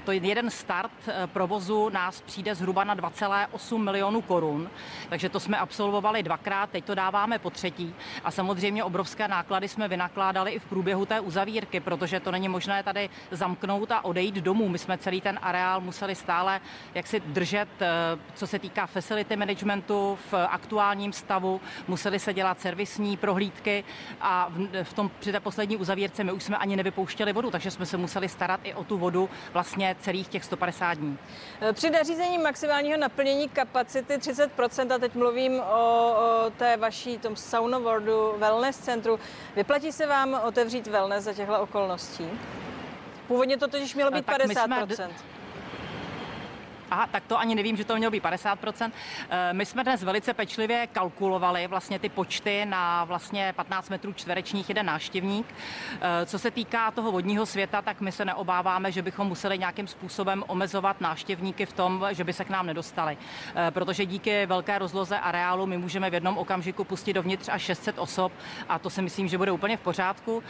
to 0.04 0.12
je 0.12 0.18
jeden 0.18 0.50
start 0.50 0.92
pro 1.26 1.43
provozu 1.44 1.90
nás 1.90 2.22
přijde 2.22 2.56
zhruba 2.56 2.84
na 2.84 2.96
2,8 2.96 3.78
milionů 3.78 4.22
korun, 4.22 4.70
takže 5.10 5.30
to 5.30 5.40
jsme 5.40 5.58
absolvovali 5.58 6.24
dvakrát, 6.24 6.70
teď 6.70 6.86
to 6.86 6.96
dáváme 6.96 7.40
po 7.40 7.50
třetí 7.50 7.96
a 8.24 8.32
samozřejmě 8.32 8.84
obrovské 8.84 9.28
náklady 9.28 9.68
jsme 9.68 9.88
vynakládali 9.88 10.52
i 10.52 10.60
v 10.60 10.66
průběhu 10.66 11.06
té 11.06 11.20
uzavírky, 11.20 11.80
protože 11.80 12.20
to 12.20 12.32
není 12.32 12.50
možné 12.50 12.84
tady 12.84 13.10
zamknout 13.32 13.92
a 13.92 14.06
odejít 14.06 14.36
domů. 14.36 14.70
My 14.70 14.78
jsme 14.78 14.98
celý 14.98 15.22
ten 15.22 15.40
areál 15.42 15.82
museli 15.82 16.16
stále 16.16 16.62
jak 16.96 17.08
si 17.08 17.20
držet, 17.20 17.70
eh, 17.82 17.88
co 18.34 18.48
se 18.48 18.60
týká 18.60 18.88
facility 18.88 19.36
managementu 19.36 20.18
v 20.32 20.34
aktuálním 20.34 21.14
stavu, 21.14 21.62
museli 21.88 22.20
se 22.20 22.34
dělat 22.34 22.62
servisní 22.62 23.18
prohlídky 23.18 23.84
a 24.22 24.52
v 24.84 24.94
tom, 24.94 25.12
při 25.20 25.32
té 25.32 25.40
poslední 25.40 25.78
uzavírce 25.78 26.24
my 26.24 26.32
už 26.32 26.44
jsme 26.44 26.58
ani 26.58 26.76
nevypouštěli 26.76 27.34
vodu, 27.34 27.52
takže 27.52 27.72
jsme 27.72 27.86
se 27.86 27.98
museli 27.98 28.30
starat 28.30 28.60
i 28.64 28.74
o 28.74 28.84
tu 28.84 28.98
vodu 28.98 29.30
vlastně 29.54 29.96
celých 30.00 30.28
těch 30.28 30.44
150 30.44 30.94
dní. 30.94 31.18
Eh, 31.62 31.74
při 31.74 31.90
nařízení 31.90 32.38
maximálního 32.38 32.98
naplnění 32.98 33.50
kapacity 33.50 34.18
30%, 34.18 34.96
a 34.96 34.98
teď 34.98 35.16
mluvím 35.16 35.60
o, 35.60 35.64
o 35.66 36.50
té 36.58 36.78
vaší 36.78 37.18
tom 37.18 37.36
saunowordu 37.36 38.34
wellness 38.38 38.78
centru, 38.78 39.20
vyplatí 39.56 39.92
se 39.92 40.08
vám 40.08 40.42
otevřít 40.44 40.88
wellness 40.88 41.24
za 41.24 41.34
těchto 41.34 41.60
okolností? 41.62 42.30
Původně 43.28 43.58
to 43.58 43.68
totiž 43.68 43.96
mělo 43.96 44.12
být 44.12 44.26
50%. 44.28 45.10
Aha, 46.94 47.08
tak 47.08 47.24
to 47.28 47.40
ani 47.40 47.56
nevím, 47.56 47.78
že 47.78 47.86
to 47.86 47.98
mělo 47.98 48.12
být 48.12 48.24
50%. 48.24 48.92
Eh, 49.30 49.54
my 49.54 49.66
jsme 49.66 49.84
dnes 49.84 50.04
velice 50.04 50.34
pečlivě 50.34 50.88
kalkulovali 50.88 51.68
vlastně 51.68 52.00
ty 52.00 52.10
počty 52.10 52.66
na 52.66 53.04
vlastně 53.04 53.54
15 53.56 53.90
metrů 53.90 54.14
čtverečních 54.14 54.70
jeden 54.70 54.86
návštěvník. 54.86 55.56
Eh, 56.02 56.26
co 56.26 56.40
se 56.40 56.52
týká 56.52 56.92
toho 56.92 57.12
vodního 57.12 57.46
světa, 57.46 57.82
tak 57.82 58.02
my 58.02 58.12
se 58.12 58.26
neobáváme, 58.26 58.92
že 58.92 59.02
bychom 59.02 59.28
museli 59.28 59.58
nějakým 59.58 59.88
způsobem 59.88 60.44
omezovat 60.48 61.02
návštěvníky 61.02 61.66
v 61.66 61.74
tom, 61.74 62.08
že 62.12 62.24
by 62.24 62.34
se 62.34 62.46
k 62.46 62.50
nám 62.50 62.68
nedostali. 62.68 63.18
Eh, 63.56 63.72
protože 63.72 64.06
díky 64.06 64.46
velké 64.46 64.80
rozloze 64.80 65.20
areálu 65.20 65.66
my 65.66 65.78
můžeme 65.78 66.10
v 66.10 66.14
jednom 66.14 66.38
okamžiku 66.38 66.84
pustit 66.84 67.14
dovnitř 67.14 67.50
až 67.50 67.62
600 67.62 68.00
osob 68.00 68.32
a 68.70 68.80
to 68.80 68.90
si 68.90 69.02
myslím, 69.02 69.28
že 69.28 69.38
bude 69.38 69.52
úplně 69.52 69.78
v 69.78 69.80
pořádku. 69.80 70.44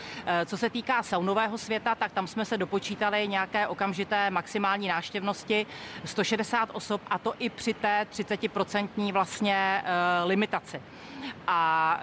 Co 0.45 0.57
se 0.57 0.69
týká 0.69 1.03
saunového 1.03 1.57
světa, 1.57 1.95
tak 1.95 2.11
tam 2.11 2.27
jsme 2.27 2.45
se 2.45 2.57
dopočítali 2.57 3.27
nějaké 3.27 3.67
okamžité 3.67 4.29
maximální 4.29 4.87
návštěvnosti 4.87 5.65
160 6.05 6.32
60 6.33 6.69
osob 6.73 7.01
a 7.07 7.17
to 7.19 7.33
i 7.39 7.49
při 7.49 7.73
té 7.73 8.07
30% 8.11 9.13
vlastně 9.13 9.83
uh, 9.83 10.29
limitaci. 10.29 10.81
A 11.47 11.99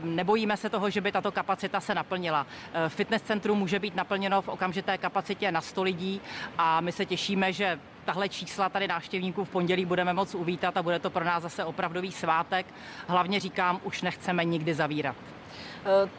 uh, 0.00 0.04
nebojíme 0.04 0.56
se 0.56 0.70
toho, 0.70 0.90
že 0.90 1.00
by 1.00 1.12
tato 1.12 1.32
kapacita 1.32 1.80
se 1.80 1.94
naplnila. 1.94 2.46
Uh, 2.46 2.88
fitness 2.88 3.22
centrum 3.22 3.58
může 3.58 3.78
být 3.78 3.96
naplněno 3.96 4.42
v 4.42 4.48
okamžité 4.48 4.98
kapacitě 4.98 5.52
na 5.52 5.60
100 5.60 5.82
lidí 5.82 6.20
a 6.58 6.80
my 6.80 6.92
se 6.92 7.06
těšíme, 7.06 7.52
že 7.52 7.78
tahle 8.04 8.28
čísla 8.28 8.68
tady 8.68 8.88
návštěvníků 8.88 9.44
v 9.44 9.50
pondělí 9.50 9.84
budeme 9.84 10.12
moc 10.12 10.34
uvítat 10.34 10.76
a 10.76 10.82
bude 10.82 10.98
to 10.98 11.10
pro 11.10 11.24
nás 11.24 11.42
zase 11.42 11.64
opravdový 11.64 12.12
svátek. 12.12 12.66
Hlavně 13.06 13.40
říkám, 13.40 13.80
už 13.84 14.02
nechceme 14.02 14.44
nikdy 14.44 14.74
zavírat. 14.74 15.16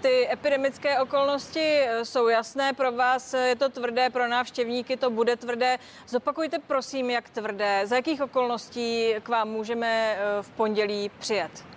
Ty 0.01 0.32
epidemické 0.32 1.00
okolnosti 1.00 1.82
jsou 2.03 2.27
jasné, 2.27 2.74
pro 2.74 2.91
vás 2.91 3.34
je 3.34 3.55
to 3.55 3.70
tvrdé, 3.70 4.10
pro 4.10 4.27
návštěvníky 4.27 4.98
to 4.98 5.10
bude 5.10 5.36
tvrdé. 5.36 5.77
Zopakujte 6.08 6.60
prosím, 6.60 7.10
jak 7.10 7.29
tvrdé, 7.29 7.82
za 7.88 7.96
jakých 7.96 8.22
okolností 8.22 9.15
k 9.24 9.29
vám 9.29 9.50
můžeme 9.50 10.17
v 10.41 10.50
pondělí 10.50 11.12
přijet? 11.20 11.72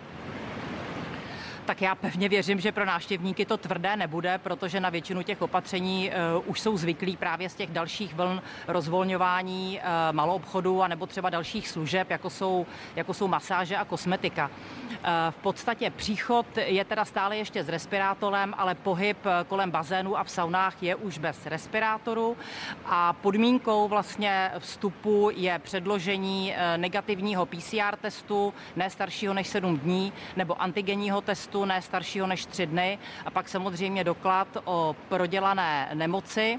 Tak 1.66 1.82
já 1.82 1.94
pevně 1.94 2.28
věřím, 2.28 2.60
že 2.60 2.72
pro 2.72 2.84
návštěvníky 2.84 3.46
to 3.46 3.56
tvrdé 3.56 3.96
nebude, 3.96 4.38
protože 4.38 4.80
na 4.80 4.90
většinu 4.90 5.22
těch 5.22 5.42
opatření 5.42 6.10
uh, 6.36 6.50
už 6.50 6.60
jsou 6.60 6.76
zvyklí 6.76 7.16
právě 7.16 7.48
z 7.48 7.54
těch 7.54 7.70
dalších 7.70 8.14
vln 8.14 8.42
rozvolňování 8.68 9.80
uh, 9.80 10.16
maloobchodu 10.16 10.82
a 10.82 10.88
nebo 10.88 11.06
třeba 11.06 11.30
dalších 11.30 11.68
služeb, 11.68 12.10
jako 12.10 12.30
jsou, 12.30 12.66
jako 12.96 13.14
jsou 13.14 13.28
masáže 13.28 13.76
a 13.76 13.84
kosmetika. 13.84 14.50
Uh, 14.50 14.90
v 15.30 15.36
podstatě 15.36 15.90
příchod 15.90 16.46
je 16.56 16.84
teda 16.84 17.04
stále 17.04 17.36
ještě 17.36 17.64
s 17.64 17.68
respirátorem, 17.68 18.54
ale 18.56 18.74
pohyb 18.74 19.18
kolem 19.48 19.70
bazénu 19.70 20.18
a 20.18 20.24
v 20.24 20.30
saunách 20.30 20.82
je 20.82 20.94
už 20.94 21.18
bez 21.18 21.46
respirátoru 21.46 22.36
a 22.84 23.12
podmínkou 23.12 23.88
vlastně 23.88 24.50
vstupu 24.58 25.30
je 25.34 25.58
předložení 25.58 26.54
negativního 26.76 27.46
PCR 27.46 27.96
testu, 28.00 28.54
ne 28.76 28.90
staršího 28.90 29.34
než 29.34 29.48
7 29.48 29.78
dní, 29.78 30.12
nebo 30.36 30.62
antigenního 30.62 31.20
testu 31.20 31.55
testu 31.56 31.64
ne 31.64 31.82
staršího 31.82 32.26
než 32.26 32.46
tři 32.46 32.66
dny. 32.66 32.98
A 33.24 33.30
pak 33.30 33.48
samozřejmě 33.48 34.04
doklad 34.04 34.48
o 34.64 34.96
prodělané 35.08 35.90
nemoci 35.94 36.58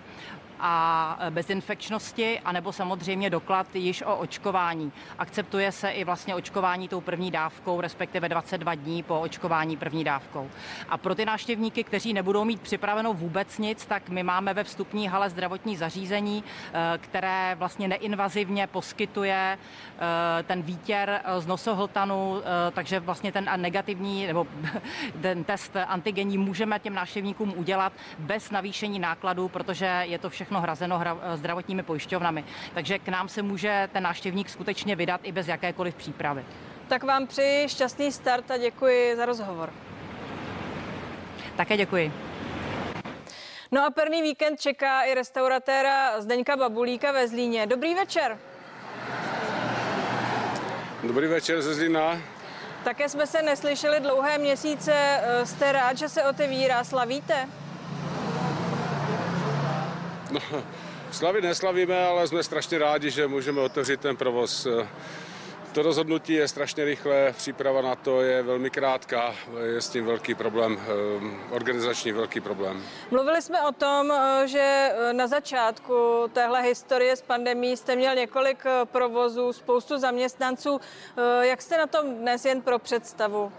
a 0.60 1.20
bezinfekčnosti, 1.30 2.40
anebo 2.40 2.72
samozřejmě 2.72 3.30
doklad 3.30 3.76
již 3.76 4.02
o 4.02 4.16
očkování. 4.16 4.92
Akceptuje 5.20 5.72
se 5.72 5.90
i 5.90 6.04
vlastně 6.04 6.36
očkování 6.36 6.88
tou 6.88 7.02
první 7.02 7.32
dávkou, 7.32 7.82
respektive 7.82 8.30
22 8.30 8.76
dní 8.76 9.04
po 9.04 9.20
očkování 9.20 9.78
první 9.78 10.04
dávkou. 10.04 10.50
A 10.90 10.98
pro 10.98 11.16
ty 11.16 11.26
návštěvníky, 11.26 11.84
kteří 11.84 12.14
nebudou 12.14 12.46
mít 12.46 12.62
připraveno 12.62 13.14
vůbec 13.14 13.58
nic, 13.58 13.86
tak 13.86 14.10
my 14.10 14.24
máme 14.24 14.54
ve 14.54 14.64
vstupní 14.64 15.08
hale 15.08 15.30
zdravotní 15.30 15.78
zařízení, 15.78 16.44
eh, 16.44 16.98
které 16.98 17.56
vlastně 17.56 17.88
neinvazivně 17.88 18.68
poskytuje 18.68 19.58
eh, 19.58 20.44
ten 20.44 20.62
výtěr 20.62 21.22
z 21.38 21.48
nosohltanu, 21.48 22.42
takže 22.72 23.00
vlastně 23.00 23.32
ten 23.32 23.50
negativní 23.56 24.28
nebo 24.28 24.48
ten 25.22 25.44
test 25.44 25.76
antigenní 25.88 26.38
můžeme 26.38 26.80
těm 26.80 26.94
návštěvníkům 26.94 27.54
udělat 27.58 27.94
bez 28.20 28.52
navýšení 28.52 29.00
nákladů, 29.00 29.48
protože 29.48 29.86
je 29.86 30.20
to 30.20 30.30
všechno 30.30 30.47
všechno 30.48 30.62
hrazeno 30.62 31.00
hra, 31.00 31.18
eh, 31.22 31.38
zdravotními 31.38 31.84
pojišťovnami. 31.84 32.44
Takže 32.74 33.00
k 33.00 33.08
nám 33.08 33.30
se 33.30 33.42
může 33.42 33.89
ten 33.94 34.04
návštěvník 34.04 34.50
skutečně 34.50 34.96
vydat 34.96 35.22
i 35.24 35.32
bez 35.32 35.48
jakékoliv 35.48 35.96
přípravy. 35.96 36.46
Tak 36.88 37.04
vám 37.04 37.27
přeji 37.27 37.70
šťastný 37.70 38.12
start 38.12 38.51
a 38.51 38.58
děkuji 38.58 39.16
za 39.16 39.25
rozhovor. 39.25 39.74
Také 41.58 41.77
děkuji. 41.77 42.12
No 43.72 43.86
a 43.86 43.89
perný 43.89 44.22
víkend 44.22 44.62
čeká 44.62 45.01
i 45.01 45.13
restauratéra 45.13 46.22
Zdeňka 46.22 46.58
Babulíka 46.58 47.12
ve 47.12 47.27
Zlíně. 47.27 47.68
Dobrý 47.68 47.96
večer. 47.96 48.38
Dobrý 51.04 51.27
večer 51.27 51.62
ze 51.62 51.74
Zlína. 51.74 52.18
Také 52.84 53.10
jsme 53.10 53.27
se 53.27 53.42
neslyšeli 53.42 54.00
dlouhé 54.00 54.38
měsíce. 54.38 54.94
Eh, 54.96 55.46
jste 55.46 55.72
rád, 55.72 55.98
že 55.98 56.10
se 56.10 56.24
otevírá? 56.24 56.84
Slavíte? 56.84 57.67
No, 60.52 60.64
slavit 61.12 61.44
neslavíme, 61.44 62.06
ale 62.06 62.28
jsme 62.28 62.44
strašně 62.44 62.78
rádi, 62.78 63.12
že 63.12 63.28
můžeme 63.28 63.62
otevřít 63.62 64.00
ten 64.00 64.18
provoz. 64.18 64.68
To 65.78 65.84
rozhodnutí 65.84 66.34
je 66.34 66.48
strašně 66.48 66.86
rychlé, 66.86 67.34
příprava 67.38 67.82
na 67.82 67.96
to 67.96 68.22
je 68.22 68.44
velmi 68.44 68.70
krátká, 68.70 69.36
je 69.64 69.82
s 69.82 69.90
tím 69.90 70.06
velký 70.06 70.36
problém, 70.36 70.80
eh, 70.82 71.56
organizační 71.56 72.12
velký 72.12 72.42
problém. 72.42 72.84
Mluvili 73.12 73.42
jsme 73.42 73.68
o 73.68 73.72
tom, 73.72 74.12
eh, 74.12 74.48
že 74.48 74.92
eh, 74.92 75.14
na 75.14 75.28
začátku 75.28 75.94
téhle 76.34 76.62
historie 76.62 77.16
s 77.16 77.22
pandemí 77.22 77.78
jste 77.78 77.96
měl 77.96 78.16
několik 78.16 78.64
provozů, 78.84 79.54
spoustu 79.54 79.98
zaměstnanců. 79.98 80.82
Jak 81.42 81.62
jste 81.62 81.78
na 81.78 81.88
tom 81.88 82.16
dnes 82.16 82.46
jen 82.46 82.62
pro 82.62 82.80
představu? 82.80 83.52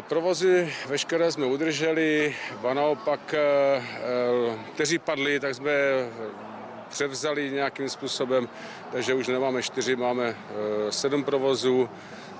Provozy 0.00 0.72
veškeré 0.86 1.32
jsme 1.32 1.46
udrželi, 1.46 2.36
a 2.68 2.74
naopak, 2.74 3.34
eh, 3.34 3.38
eh, 3.38 4.58
kteří 4.74 4.98
padli, 4.98 5.40
tak 5.40 5.54
jsme 5.54 5.72
převzali 6.88 7.50
nějakým 7.50 7.88
způsobem, 7.88 8.48
takže 8.92 9.14
už 9.14 9.26
nemáme 9.26 9.62
čtyři, 9.62 9.96
máme 9.96 10.36
sedm 10.90 11.24
provozů, 11.24 11.88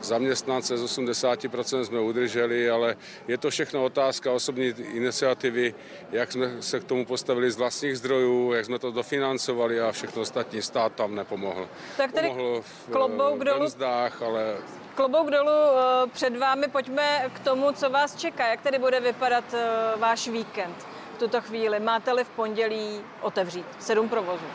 zaměstnance 0.03 0.79
z 0.79 0.83
80% 0.85 1.85
jsme 1.85 2.01
udrželi, 2.01 2.71
ale 2.71 2.97
je 3.29 3.39
to 3.39 3.51
všechno 3.51 3.85
otázka 3.85 4.33
osobní 4.33 4.67
iniciativy, 4.93 5.75
jak 6.13 6.33
jsme 6.33 6.63
se 6.63 6.81
k 6.81 6.85
tomu 6.85 7.05
postavili 7.05 7.51
z 7.51 7.57
vlastních 7.57 7.99
zdrojů, 7.99 8.53
jak 8.53 8.65
jsme 8.65 8.79
to 8.79 8.91
dofinancovali 8.91 9.81
a 9.81 9.93
všechno 9.93 10.23
ostatní 10.23 10.63
stát 10.63 10.93
tam 10.95 11.15
nepomohl. 11.15 11.69
Tak 11.97 12.13
tedy 12.13 12.29
Pomohl 12.29 12.63
v, 12.63 12.91
klobouk 12.93 13.45
dolů. 13.45 13.65
mzdách, 13.65 14.23
ale 14.23 14.57
Klobouk 14.97 15.31
dolů 15.31 15.51
eh, 15.51 16.07
před 16.13 16.37
vámi, 16.37 16.69
pojďme 16.69 17.31
k 17.35 17.39
tomu, 17.39 17.73
co 17.73 17.91
vás 17.91 18.17
čeká. 18.17 18.47
Jak 18.47 18.61
tedy 18.61 18.79
bude 18.79 19.01
vypadat 19.01 19.45
eh, 19.55 19.97
váš 19.97 20.29
víkend 20.29 20.87
v 21.15 21.19
tuto 21.19 21.41
chvíli? 21.41 21.81
Máte-li 21.81 22.25
v 22.25 22.29
pondělí 22.29 23.01
otevřít 23.21 23.67
sedm 23.79 24.09
provozů? 24.09 24.47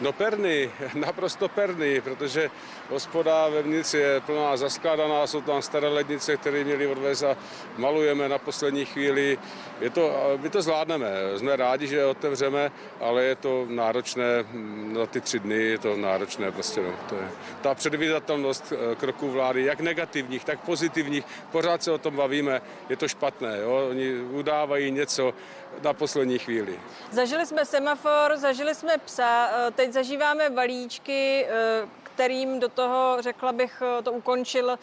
No 0.00 0.12
perný, 0.12 0.70
naprosto 0.94 1.48
perný, 1.48 2.00
protože 2.00 2.50
hospoda 2.90 3.48
vevnitř 3.48 3.94
je 3.94 4.20
plná 4.20 4.56
zaskládaná, 4.56 5.26
jsou 5.26 5.40
tam 5.40 5.62
staré 5.62 5.88
lednice, 5.88 6.36
které 6.36 6.64
měli 6.64 6.86
odvést 6.86 7.22
a 7.22 7.36
malujeme 7.76 8.28
na 8.28 8.38
poslední 8.38 8.84
chvíli. 8.84 9.38
Je 9.80 9.90
to, 9.90 10.36
my 10.42 10.50
to 10.50 10.62
zvládneme, 10.62 11.08
jsme 11.36 11.56
rádi, 11.56 11.86
že 11.86 12.04
otevřeme, 12.04 12.72
ale 13.00 13.24
je 13.24 13.34
to 13.34 13.66
náročné 13.68 14.44
na 14.92 15.06
ty 15.06 15.20
tři 15.20 15.38
dny, 15.38 15.62
je 15.62 15.78
to 15.78 15.96
náročné 15.96 16.52
prostě. 16.52 16.80
No. 16.80 16.92
To 17.08 17.14
je, 17.14 17.28
ta 17.60 17.74
předvídatelnost 17.74 18.72
eh, 18.72 18.94
kroků 18.94 19.30
vlády, 19.30 19.64
jak 19.64 19.80
negativních, 19.80 20.44
tak 20.44 20.60
pozitivních, 20.60 21.24
pořád 21.52 21.82
se 21.82 21.92
o 21.92 21.98
tom 21.98 22.16
bavíme, 22.16 22.62
je 22.88 22.96
to 22.96 23.08
špatné. 23.08 23.58
Jo? 23.62 23.86
Oni 23.90 24.20
udávají 24.20 24.90
něco 24.90 25.34
na 25.82 25.92
poslední 25.92 26.38
chvíli. 26.38 26.80
Zažili 27.10 27.46
jsme 27.46 27.64
semafor, 27.64 28.36
zažili 28.36 28.74
jsme 28.74 28.98
psa, 28.98 29.48
eh, 29.52 29.70
teď 29.70 29.92
zažíváme 29.92 30.50
balíčky, 30.50 31.46
eh, 31.48 31.88
kterým 32.02 32.60
do 32.60 32.68
toho, 32.68 33.16
řekla 33.20 33.52
bych, 33.52 33.82
eh, 33.98 34.02
to 34.02 34.12
ukončil 34.12 34.78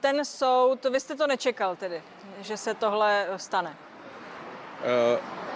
ten 0.00 0.24
soud. 0.24 0.84
Vy 0.84 1.00
jste 1.00 1.14
to 1.14 1.26
nečekal 1.26 1.76
tedy, 1.76 2.02
že 2.40 2.56
se 2.56 2.74
tohle 2.74 3.26
stane? 3.36 3.76
Uh... 5.14 5.51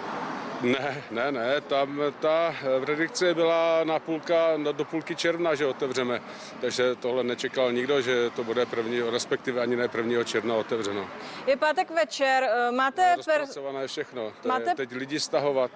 Ne, 0.62 1.05
ne, 1.11 1.33
ne, 1.33 1.61
tam 1.61 2.01
ta 2.21 2.55
predikce 2.85 3.35
byla 3.35 3.85
na 3.85 3.99
půlka, 3.99 4.57
do 4.73 4.85
půlky 4.85 5.16
června, 5.16 5.55
že 5.55 5.66
otevřeme, 5.66 6.23
takže 6.61 6.95
tohle 6.95 7.25
nečekal 7.25 7.73
nikdo, 7.73 8.01
že 8.01 8.31
to 8.31 8.45
bude 8.45 8.66
první, 8.66 9.01
respektive 9.11 9.62
ani 9.62 9.77
ne 9.77 9.88
prvního 9.88 10.25
června 10.25 10.55
otevřeno. 10.55 11.07
Je 11.47 11.57
pátek 11.57 11.90
večer, 11.90 12.49
máte... 12.77 13.16
Per... 13.25 13.45
všechno, 13.87 14.33
to 14.42 14.49
máte... 14.49 14.71
je 14.71 14.75
teď 14.75 14.92
lidi 14.92 15.21
stahovat. 15.21 15.71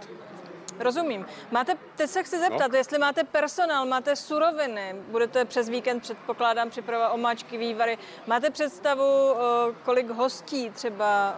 Rozumím. 0.79 1.27
Máte, 1.51 1.73
teď 1.97 2.11
se 2.11 2.23
chci 2.23 2.39
zeptat, 2.39 2.73
no. 2.73 2.79
jestli 2.79 2.99
máte 2.99 3.25
personál, 3.25 3.87
máte 3.87 4.17
suroviny, 4.17 4.95
budete 5.09 5.45
přes 5.45 5.69
víkend, 5.69 6.01
předpokládám, 6.01 6.71
připravovat 6.71 7.15
omáčky, 7.15 7.59
vývary. 7.59 7.99
Máte 8.27 8.51
představu, 8.51 9.35
kolik 9.85 10.11
hostí 10.11 10.71
třeba 10.71 11.37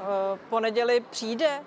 po 0.51 0.61
neděli 0.61 1.05
přijde? 1.11 1.61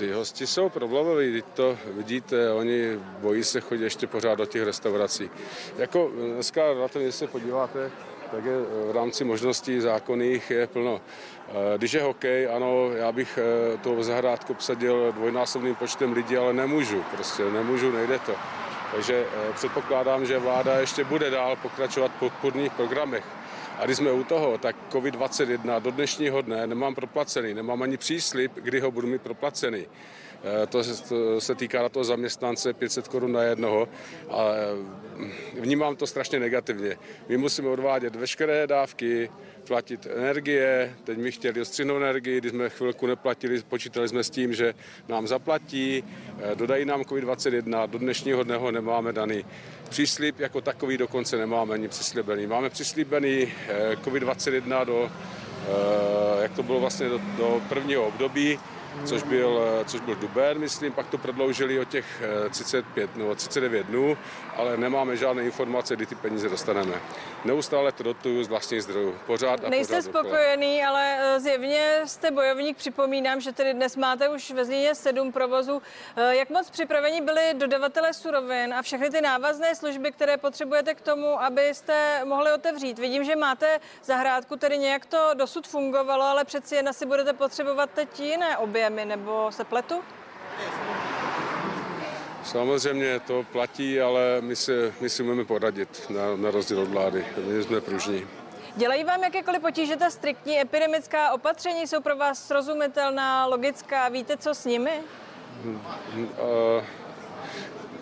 Ty 0.00 0.12
hosti 0.12 0.46
jsou 0.46 0.68
problémoví, 0.68 1.32
teď 1.32 1.44
to 1.54 1.78
vidíte, 1.84 2.52
oni 2.52 2.98
bojí 3.18 3.44
se 3.44 3.60
chodit 3.60 3.84
ještě 3.84 4.06
pořád 4.06 4.34
do 4.34 4.46
těch 4.46 4.62
restaurací. 4.62 5.30
Jako 5.78 6.10
dneska 6.34 6.74
na 6.74 6.88
to, 6.88 6.98
když 6.98 7.14
se 7.14 7.26
podíváte, 7.26 7.90
tak 8.30 8.44
je 8.44 8.52
v 8.88 8.90
rámci 8.94 9.24
možností 9.24 9.80
zákonných 9.80 10.50
je 10.50 10.66
plno. 10.66 11.00
Eh, 11.48 11.78
když 11.78 11.92
je 11.92 12.02
hokej, 12.02 12.48
ano, 12.48 12.90
já 12.90 13.12
bych 13.12 13.38
eh, 13.38 13.78
to 13.78 14.02
zahrádku 14.02 14.52
obsadil 14.52 15.12
dvojnásobným 15.12 15.74
počtem 15.74 16.12
lidí, 16.12 16.36
ale 16.36 16.52
nemůžu, 16.52 17.04
prostě 17.14 17.44
nemůžu, 17.44 17.92
nejde 17.92 18.18
to. 18.18 18.32
Takže 18.92 19.24
eh, 19.26 19.52
předpokládám, 19.52 20.26
že 20.26 20.38
vláda 20.38 20.80
ještě 20.80 21.04
bude 21.04 21.30
dál 21.30 21.56
pokračovat 21.56 22.12
v 22.16 22.18
podporných 22.18 22.72
programech 22.72 23.24
A 23.80 23.84
když 23.84 23.96
jsme 23.96 24.12
u 24.12 24.24
toho, 24.24 24.58
tak 24.58 24.76
COVID-21 24.90 25.80
do 25.80 25.90
dnešního 25.90 26.42
dne 26.42 26.66
nemám 26.66 26.94
proplacený, 26.94 27.54
nemám 27.54 27.82
ani 27.82 27.96
příslip, 27.96 28.52
kdy 28.54 28.80
ho 28.80 28.90
budu 28.90 29.06
mít 29.06 29.22
proplacený. 29.22 29.86
Eh, 30.44 30.66
to 30.66 30.84
se, 31.40 31.54
týká 31.54 31.82
na 31.82 31.88
toho 31.88 32.04
zaměstnance 32.04 32.72
500 32.72 33.08
korun 33.08 33.32
na 33.32 33.42
jednoho 33.42 33.88
a 34.30 34.44
eh, 34.54 35.60
vnímám 35.60 35.96
to 35.96 36.06
strašně 36.06 36.38
negativně. 36.40 36.96
My 37.28 37.36
musíme 37.36 37.68
odvádět 37.68 38.16
veškeré 38.16 38.66
dávky, 38.66 39.30
platit 39.66 40.06
energie, 40.16 40.94
teď 41.04 41.18
mi 41.18 41.32
chtěli 41.32 41.60
ostřihnout 41.60 41.96
energii, 41.96 42.38
když 42.38 42.52
jsme 42.52 42.68
chvilku 42.68 43.06
neplatili, 43.06 43.62
počítali 43.68 44.08
jsme 44.08 44.24
s 44.24 44.30
tím, 44.30 44.54
že 44.54 44.74
nám 45.08 45.26
zaplatí, 45.26 46.04
eh, 46.38 46.54
dodají 46.54 46.84
nám 46.84 47.02
COVID-21, 47.02 47.86
do 47.86 47.98
dnešního 47.98 48.42
dne 48.42 48.56
ho 48.56 48.70
nemáme 48.70 49.12
daný. 49.12 49.44
Příslip 49.90 50.40
jako 50.40 50.60
takový 50.60 50.98
dokonce 50.98 51.36
nemáme 51.36 51.74
ani 51.74 51.88
přislíbený. 51.88 52.46
Máme 52.46 52.70
přislíbený 52.70 53.52
COVID-21 54.04 54.84
do, 54.84 55.10
jak 56.42 56.52
to 56.52 56.62
bylo 56.62 56.80
vlastně 56.80 57.08
do, 57.08 57.20
do 57.36 57.62
prvního 57.68 58.06
období, 58.06 58.58
což 59.04 59.22
byl, 59.22 59.60
eh, 59.80 59.84
což 59.84 60.00
byl 60.00 60.14
duben, 60.14 60.58
myslím, 60.58 60.92
pak 60.92 61.06
to 61.08 61.18
prodloužili 61.18 61.80
o 61.80 61.84
těch 61.84 62.22
35 62.50 63.10
eh, 63.14 63.18
nebo 63.18 63.34
39 63.34 63.86
dnů, 63.86 64.16
ale 64.60 64.76
nemáme 64.76 65.16
žádné 65.16 65.42
informace, 65.42 65.96
kdy 65.96 66.06
ty 66.06 66.14
peníze 66.14 66.48
dostaneme. 66.48 66.94
Neustále 67.44 67.92
to 67.92 68.02
dotuju 68.02 68.44
z 68.44 68.48
vlastních 68.48 68.82
zdrojů. 68.82 69.14
Pořád 69.26 69.64
a 69.64 69.68
Nejste 69.68 69.96
pořád 69.96 70.10
spokojený, 70.10 70.76
dokola. 70.80 70.88
ale 70.90 71.16
eh, 71.36 71.40
zjevně 71.40 72.00
jste 72.04 72.30
bojovník. 72.30 72.76
Připomínám, 72.76 73.40
že 73.40 73.52
tedy 73.52 73.74
dnes 73.74 73.96
máte 73.96 74.28
už 74.28 74.50
ve 74.50 74.64
Zlíně 74.64 74.94
sedm 74.94 75.32
provozů. 75.32 75.82
Jak 76.30 76.50
moc 76.50 76.70
připraveni 76.70 77.20
byli 77.20 77.54
dodavatelé 77.54 78.14
surovin 78.14 78.74
a 78.74 78.82
všechny 78.82 79.10
ty 79.10 79.20
návazné 79.20 79.74
služby, 79.74 80.12
které 80.12 80.36
potřebujete 80.36 80.94
k 80.94 81.00
tomu, 81.00 81.42
abyste 81.42 82.24
mohli 82.24 82.52
otevřít? 82.52 82.98
Vidím, 82.98 83.24
že 83.24 83.36
máte 83.36 83.80
zahrádku, 84.04 84.56
tedy 84.56 84.78
nějak 84.78 85.06
to 85.06 85.30
dosud 85.34 85.68
fungovalo, 85.68 86.24
ale 86.24 86.44
přeci 86.44 86.74
jen 86.74 86.88
asi 86.88 87.06
budete 87.06 87.32
potřebovat 87.32 87.90
teď 87.94 88.20
jiné 88.20 88.58
objemy 88.58 88.70
objemy, 88.70 89.04
nebo 89.04 89.52
se 89.52 89.64
pletu? 89.64 90.02
Samozřejmě 92.44 93.20
to 93.20 93.44
platí, 93.52 94.00
ale 94.00 94.20
my 94.40 94.56
si, 94.56 94.72
my 95.00 95.10
si 95.10 95.22
můžeme 95.22 95.44
poradit 95.44 96.10
na, 96.10 96.36
na 96.36 96.50
rozdíl 96.50 96.80
od 96.80 96.88
vlády. 96.88 97.24
My 97.46 97.62
jsme 97.62 97.80
pružní. 97.80 98.26
Dělají 98.76 99.04
vám 99.04 99.22
jakékoliv 99.22 99.62
potíže 99.62 99.96
ta 99.96 100.10
striktní 100.10 100.60
epidemická 100.60 101.32
opatření? 101.32 101.86
Jsou 101.86 102.00
pro 102.00 102.16
vás 102.16 102.46
srozumitelná, 102.46 103.46
logická? 103.46 104.08
Víte, 104.08 104.36
co 104.36 104.54
s 104.54 104.64
nimi? 104.64 104.90
Uh, 105.64 106.84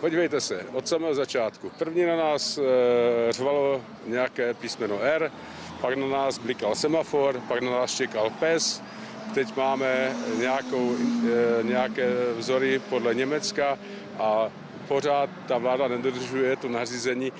podívejte 0.00 0.40
se, 0.40 0.66
od 0.72 0.88
samého 0.88 1.14
začátku. 1.14 1.70
První 1.78 2.06
na 2.06 2.16
nás 2.16 2.58
uh, 2.58 2.64
řvalo 3.30 3.82
nějaké 4.06 4.54
písmeno 4.54 5.02
R, 5.02 5.32
pak 5.80 5.96
na 5.96 6.06
nás 6.06 6.38
blikal 6.38 6.74
semafor, 6.74 7.40
pak 7.48 7.62
na 7.62 7.70
nás 7.70 7.94
čekal 7.94 8.30
pes, 8.30 8.82
Teď 9.34 9.56
máme 9.56 10.16
nějakou, 10.38 10.94
eh, 10.96 11.62
nějaké 11.62 12.08
vzory 12.36 12.78
podle 12.88 13.14
Německa 13.14 13.78
a 14.18 14.50
pořád 14.88 15.30
ta 15.48 15.58
vláda 15.58 15.88
nedodržuje 15.88 16.56
to 16.56 16.68
nařízení. 16.68 17.32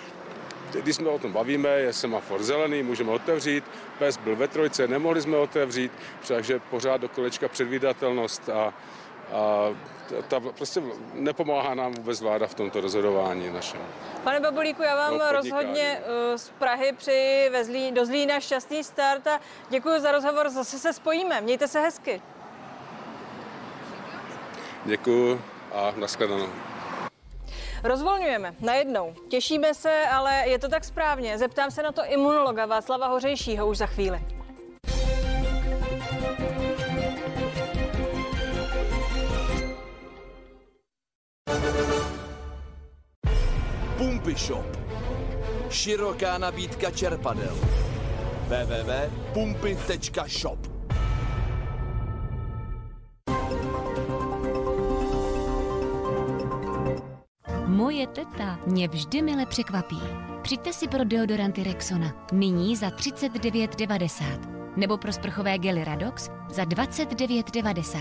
Když 0.82 0.96
jsme 0.96 1.08
o 1.08 1.18
tom 1.18 1.32
bavíme, 1.32 1.68
je 1.68 1.92
semafor 1.92 2.42
zelený, 2.42 2.82
můžeme 2.82 3.10
otevřít, 3.10 3.64
pes 3.98 4.16
byl 4.16 4.36
ve 4.36 4.48
trojce, 4.48 4.88
nemohli 4.88 5.22
jsme 5.22 5.36
otevřít, 5.36 5.92
takže 6.28 6.60
pořád 6.70 6.96
do 6.96 7.08
kolečka 7.08 7.48
předvídatelnost 7.48 8.48
a, 8.48 8.62
a 8.62 8.72
ta 10.28 10.40
prostě 10.40 10.82
nepomáhá 11.14 11.74
nám 11.74 11.92
vůbec 11.92 12.20
vláda 12.20 12.46
v 12.46 12.54
tomto 12.54 12.80
rozhodování 12.80 13.52
našem. 13.52 13.80
Pane 14.24 14.40
Babulíku, 14.40 14.82
já 14.82 14.96
vám 14.96 15.18
no, 15.18 15.32
rozhodně 15.32 16.00
eh, 16.00 16.38
z 16.38 16.50
Prahy 16.50 16.92
přeji 16.92 17.50
ve 17.50 17.64
Zlí, 17.64 17.92
do 17.92 18.06
Zlína 18.06 18.40
šťastný 18.40 18.84
start 18.84 19.26
a 19.26 19.40
děkuji 19.70 20.00
za 20.00 20.12
rozhovor, 20.12 20.48
zase 20.48 20.78
se 20.78 20.92
spojíme. 20.92 21.40
Mějte 21.40 21.68
se 21.68 21.80
hezky. 21.80 22.22
Děkuji 24.84 25.40
a 25.74 25.92
nashledanou. 25.96 26.67
Rozvolňujeme 27.84 28.54
najednou. 28.60 29.14
Těšíme 29.28 29.74
se, 29.74 30.04
ale 30.12 30.48
je 30.48 30.58
to 30.58 30.68
tak 30.68 30.84
správně. 30.84 31.38
Zeptám 31.38 31.70
se 31.70 31.82
na 31.82 31.92
to 31.92 32.02
imunologa 32.04 32.66
Václava 32.66 33.06
Hořejšího 33.06 33.66
už 33.66 33.78
za 33.78 33.86
chvíli. 33.86 34.20
Pumpy 43.96 44.34
Shop. 44.34 44.66
Široká 45.70 46.38
nabídka 46.38 46.90
čerpadel. 46.90 47.58
www.pumpy.shop 48.48 50.67
Moje 57.88 58.06
teta 58.06 58.58
mě 58.66 58.88
vždy 58.88 59.22
mile 59.22 59.46
překvapí. 59.46 60.00
Přijďte 60.42 60.72
si 60.72 60.88
pro 60.88 61.04
deodoranty 61.04 61.62
Rexona. 61.62 62.26
Nyní 62.32 62.76
za 62.76 62.88
39,90. 62.88 64.74
Nebo 64.76 64.98
pro 64.98 65.12
sprchové 65.12 65.58
gely 65.58 65.84
Radox 65.84 66.30
za 66.50 66.64
29,90. 66.64 68.00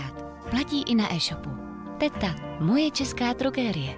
Platí 0.50 0.82
i 0.82 0.94
na 0.94 1.14
e-shopu. 1.14 1.50
Teta, 1.98 2.34
moje 2.60 2.90
česká 2.90 3.32
drogérie. 3.32 3.96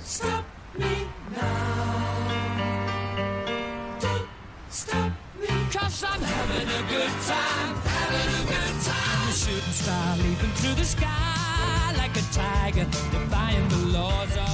Stop. 0.00 0.52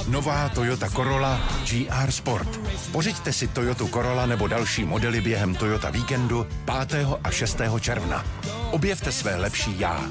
Nová 0.09 0.49
Toyota 0.49 0.89
Corolla 0.89 1.41
GR 1.69 2.11
Sport. 2.11 2.59
Pořiďte 2.91 3.33
si 3.33 3.47
Toyota 3.47 3.85
Corolla 3.85 4.25
nebo 4.25 4.47
další 4.47 4.85
modely 4.85 5.21
během 5.21 5.55
Toyota 5.55 5.89
Weekendu 5.89 6.47
5. 6.87 7.05
a 7.23 7.31
6. 7.31 7.57
června. 7.79 8.25
Objevte 8.71 9.11
své 9.11 9.35
lepší 9.35 9.79
já. 9.79 10.09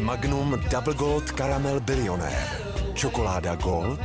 Magnum 0.00 0.60
Double 0.70 0.94
Gold 0.94 1.30
Caramel 1.30 1.80
Billionaire. 1.80 2.48
Čokoláda 2.94 3.54
Gold 3.54 4.00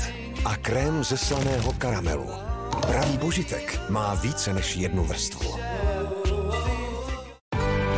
a 0.45 0.57
krém 0.57 1.03
ze 1.03 1.17
slaného 1.17 1.73
karamelu. 1.73 2.48
Pravý 2.89 3.17
božitek 3.17 3.81
má 3.89 4.13
více 4.13 4.53
než 4.53 4.75
jednu 4.75 5.03
vrstvu. 5.03 5.55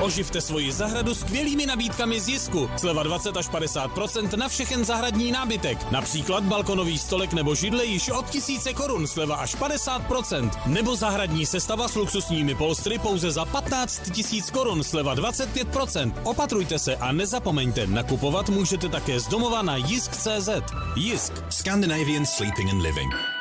Oživte 0.01 0.41
svoji 0.41 0.71
zahradu 0.71 1.15
skvělými 1.15 1.65
nabídkami 1.65 2.19
z 2.19 2.29
Jisku. 2.29 2.69
Sleva 2.77 3.03
20 3.03 3.37
až 3.37 3.49
50% 3.49 4.37
na 4.37 4.47
všechen 4.47 4.85
zahradní 4.85 5.31
nábytek. 5.31 5.91
Například 5.91 6.43
balkonový 6.43 6.97
stolek 6.97 7.33
nebo 7.33 7.55
židle 7.55 7.85
již 7.85 8.09
od 8.09 8.29
tisíce 8.29 8.73
korun, 8.73 9.07
sleva 9.07 9.35
až 9.35 9.55
50%. 9.55 10.51
Nebo 10.65 10.95
zahradní 10.95 11.45
sestava 11.45 11.87
s 11.87 11.95
luxusními 11.95 12.55
polstry 12.55 12.99
pouze 12.99 13.31
za 13.31 13.45
15 13.45 14.11
tisíc 14.11 14.51
korun, 14.51 14.83
sleva 14.83 15.15
25%. 15.15 16.13
Opatrujte 16.23 16.79
se 16.79 16.95
a 16.95 17.11
nezapomeňte, 17.11 17.87
nakupovat 17.87 18.49
můžete 18.49 18.89
také 18.89 19.19
z 19.19 19.27
domova 19.27 19.61
na 19.61 19.75
jisk.cz. 19.75 20.49
Jisk. 20.95 21.33
Scandinavian 21.49 22.25
Sleeping 22.25 22.69
and 22.69 22.81
Living. 22.81 23.40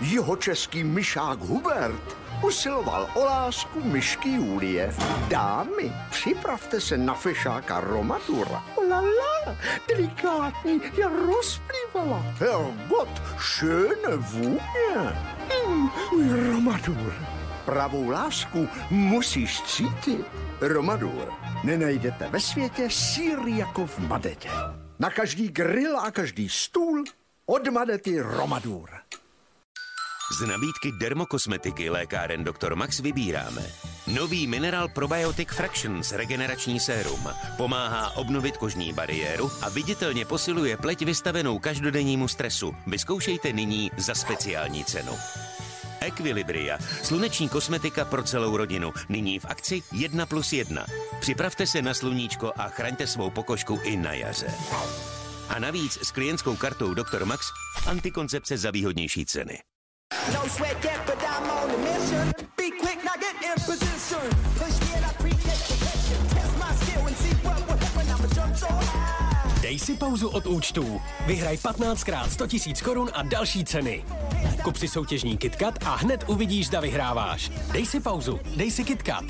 Jeho 0.00 0.36
český 0.36 0.84
myšák 0.84 1.38
Hubert 1.38 2.16
usiloval 2.42 3.10
o 3.14 3.24
lásku 3.24 3.80
myšky 3.84 4.28
Julie. 4.28 4.94
Dámy, 5.28 5.92
připravte 6.10 6.80
se 6.80 6.98
na 6.98 7.14
fešáka 7.14 7.80
Romadura. 7.80 8.64
Lala, 8.90 9.56
delikátní, 9.88 10.80
je 10.96 11.08
rozplývala. 11.08 12.22
Herrgott, 12.38 13.22
schöne 13.38 14.16
vůně. 14.16 14.60
Hmm, 15.50 15.90
Romadur. 16.52 17.14
Pravou 17.64 18.10
lásku 18.10 18.68
musíš 18.90 19.62
cítit. 19.62 20.26
Romadur 20.60 21.32
nenajdete 21.64 22.28
ve 22.28 22.40
světě 22.40 22.88
sír 22.90 23.38
jako 23.46 23.86
v 23.86 23.98
Madetě. 23.98 24.50
Na 24.98 25.10
každý 25.10 25.48
grill 25.48 25.98
a 25.98 26.10
každý 26.10 26.48
stůl 26.48 27.04
od 27.46 27.68
Madety 27.68 28.20
Romadur. 28.20 28.90
Z 30.30 30.40
nabídky 30.46 30.92
dermokosmetiky 30.92 31.90
lékáren 31.90 32.44
Dr. 32.44 32.74
Max 32.74 33.00
vybíráme. 33.00 33.66
Nový 34.06 34.46
Mineral 34.46 34.88
Probiotic 34.88 35.48
Fractions 35.48 36.12
regenerační 36.12 36.80
sérum 36.80 37.28
pomáhá 37.56 38.16
obnovit 38.16 38.56
kožní 38.56 38.92
bariéru 38.92 39.50
a 39.62 39.68
viditelně 39.68 40.24
posiluje 40.24 40.76
pleť 40.76 41.02
vystavenou 41.02 41.58
každodennímu 41.58 42.28
stresu. 42.28 42.74
Vyzkoušejte 42.86 43.52
nyní 43.52 43.90
za 43.96 44.14
speciální 44.14 44.84
cenu. 44.84 45.12
Equilibria, 46.00 46.78
sluneční 47.02 47.48
kosmetika 47.48 48.04
pro 48.04 48.22
celou 48.22 48.56
rodinu. 48.56 48.92
Nyní 49.08 49.38
v 49.38 49.44
akci 49.44 49.82
1 49.92 50.26
plus 50.26 50.52
1. 50.52 50.86
Připravte 51.20 51.66
se 51.66 51.82
na 51.82 51.94
sluníčko 51.94 52.52
a 52.56 52.68
chraňte 52.68 53.06
svou 53.06 53.30
pokožku 53.30 53.80
i 53.82 53.96
na 53.96 54.12
jaře. 54.12 54.54
A 55.48 55.58
navíc 55.58 55.98
s 56.02 56.10
klientskou 56.10 56.56
kartou 56.56 56.94
Dr. 56.94 57.24
Max 57.24 57.46
antikoncepce 57.86 58.58
za 58.58 58.70
výhodnější 58.70 59.26
ceny. 59.26 59.58
No 60.34 60.46
sweat 60.48 60.76
yet, 60.84 61.00
but 61.06 61.18
I'm 61.22 61.50
on 61.50 61.70
a 61.70 61.78
mission. 61.78 62.32
Be 62.56 62.70
quick, 62.82 62.98
now 63.04 63.16
get 63.20 63.36
in 63.48 63.56
position. 63.70 64.24
Push 64.60 64.76
me 64.84 64.96
and 64.96 65.04
I 65.04 65.10
appreciate 65.10 65.62
the 65.68 66.34
Test 66.34 66.58
my 66.58 66.72
skill 66.80 67.06
and 67.06 67.16
see 67.16 67.34
what 67.44 67.60
will 67.66 67.76
happen. 67.76 68.06
I'm 68.14 68.24
a 68.24 68.28
jump 68.34 68.56
so 68.56 68.66
high. 68.68 69.60
Dej 69.62 69.78
si 69.78 69.94
pauzu 69.96 70.28
od 70.28 70.46
účtů. 70.46 71.00
Vyhraj 71.26 71.58
15 71.58 72.04
krát 72.04 72.32
100 72.32 72.44
000 72.44 72.58
korun 72.84 73.10
a 73.12 73.22
další 73.22 73.64
ceny. 73.64 74.04
Kup 74.62 74.76
si 74.76 74.88
soutěžní 74.88 75.38
KitKat 75.38 75.74
a 75.86 75.94
hned 75.94 76.24
uvidíš, 76.26 76.66
zda 76.66 76.80
vyhráváš. 76.80 77.50
Dej 77.72 77.86
si 77.86 78.00
pauzu, 78.00 78.40
dej 78.56 78.70
si 78.70 78.84
KitKat. 78.84 79.24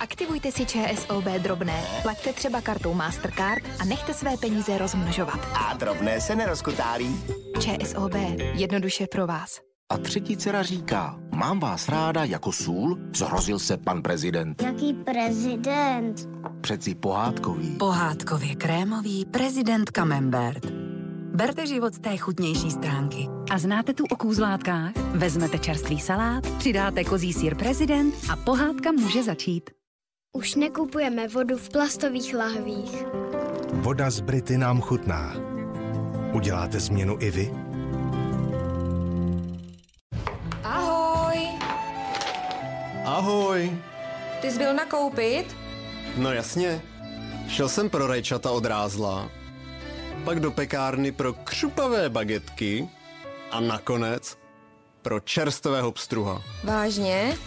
Aktivujte 0.00 0.52
si 0.52 0.66
ČSOB 0.66 1.24
drobné, 1.24 1.84
plaťte 2.02 2.32
třeba 2.32 2.60
kartou 2.60 2.94
Mastercard 2.94 3.64
a 3.80 3.84
nechte 3.84 4.14
své 4.14 4.36
peníze 4.36 4.78
rozmnožovat. 4.78 5.40
A 5.54 5.74
drobné 5.74 6.20
se 6.20 6.36
nerozkutálí. 6.36 7.24
ČSOB, 7.60 8.14
jednoduše 8.54 9.06
pro 9.06 9.26
vás. 9.26 9.73
A 9.92 9.98
třetí 9.98 10.36
dcera 10.36 10.62
říká, 10.62 11.18
mám 11.34 11.60
vás 11.60 11.88
ráda 11.88 12.24
jako 12.24 12.52
sůl, 12.52 12.98
zrozil 13.16 13.58
se 13.58 13.76
pan 13.76 14.02
prezident. 14.02 14.62
Jaký 14.62 14.92
prezident? 14.92 16.28
Přeci 16.60 16.94
pohádkový. 16.94 17.70
Pohádkově 17.76 18.54
krémový 18.54 19.24
prezident 19.24 19.90
Camembert. 19.90 20.66
Berte 21.34 21.66
život 21.66 21.94
z 21.94 21.98
té 21.98 22.16
chutnější 22.16 22.70
stránky. 22.70 23.28
A 23.50 23.58
znáte 23.58 23.94
tu 23.94 24.04
o 24.10 24.16
kůzlátkách? 24.16 24.92
Vezmete 24.96 25.58
čerstvý 25.58 26.00
salát, 26.00 26.50
přidáte 26.58 27.04
kozí 27.04 27.32
sír 27.32 27.54
prezident 27.54 28.14
a 28.32 28.36
pohádka 28.36 28.92
může 28.92 29.22
začít. 29.22 29.70
Už 30.36 30.54
nekupujeme 30.54 31.28
vodu 31.28 31.56
v 31.56 31.68
plastových 31.68 32.34
lahvích. 32.34 33.04
Voda 33.72 34.10
z 34.10 34.20
Brity 34.20 34.58
nám 34.58 34.80
chutná. 34.80 35.34
Uděláte 36.32 36.80
změnu 36.80 37.16
i 37.20 37.30
vy? 37.30 37.63
Ahoj! 43.14 43.78
Ty 44.40 44.50
jsi 44.50 44.58
byl 44.58 44.74
nakoupit? 44.74 45.56
No 46.16 46.32
jasně. 46.32 46.82
Šel 47.48 47.68
jsem 47.68 47.90
pro 47.90 48.06
rajčata 48.06 48.50
od 48.50 48.64
rázla, 48.64 49.30
pak 50.24 50.40
do 50.40 50.50
pekárny 50.50 51.12
pro 51.12 51.32
křupavé 51.32 52.08
bagetky 52.08 52.88
a 53.50 53.60
nakonec 53.60 54.38
pro 55.02 55.20
čerstvého 55.20 55.92
pstruha. 55.92 56.42
Vážně? 56.64 57.38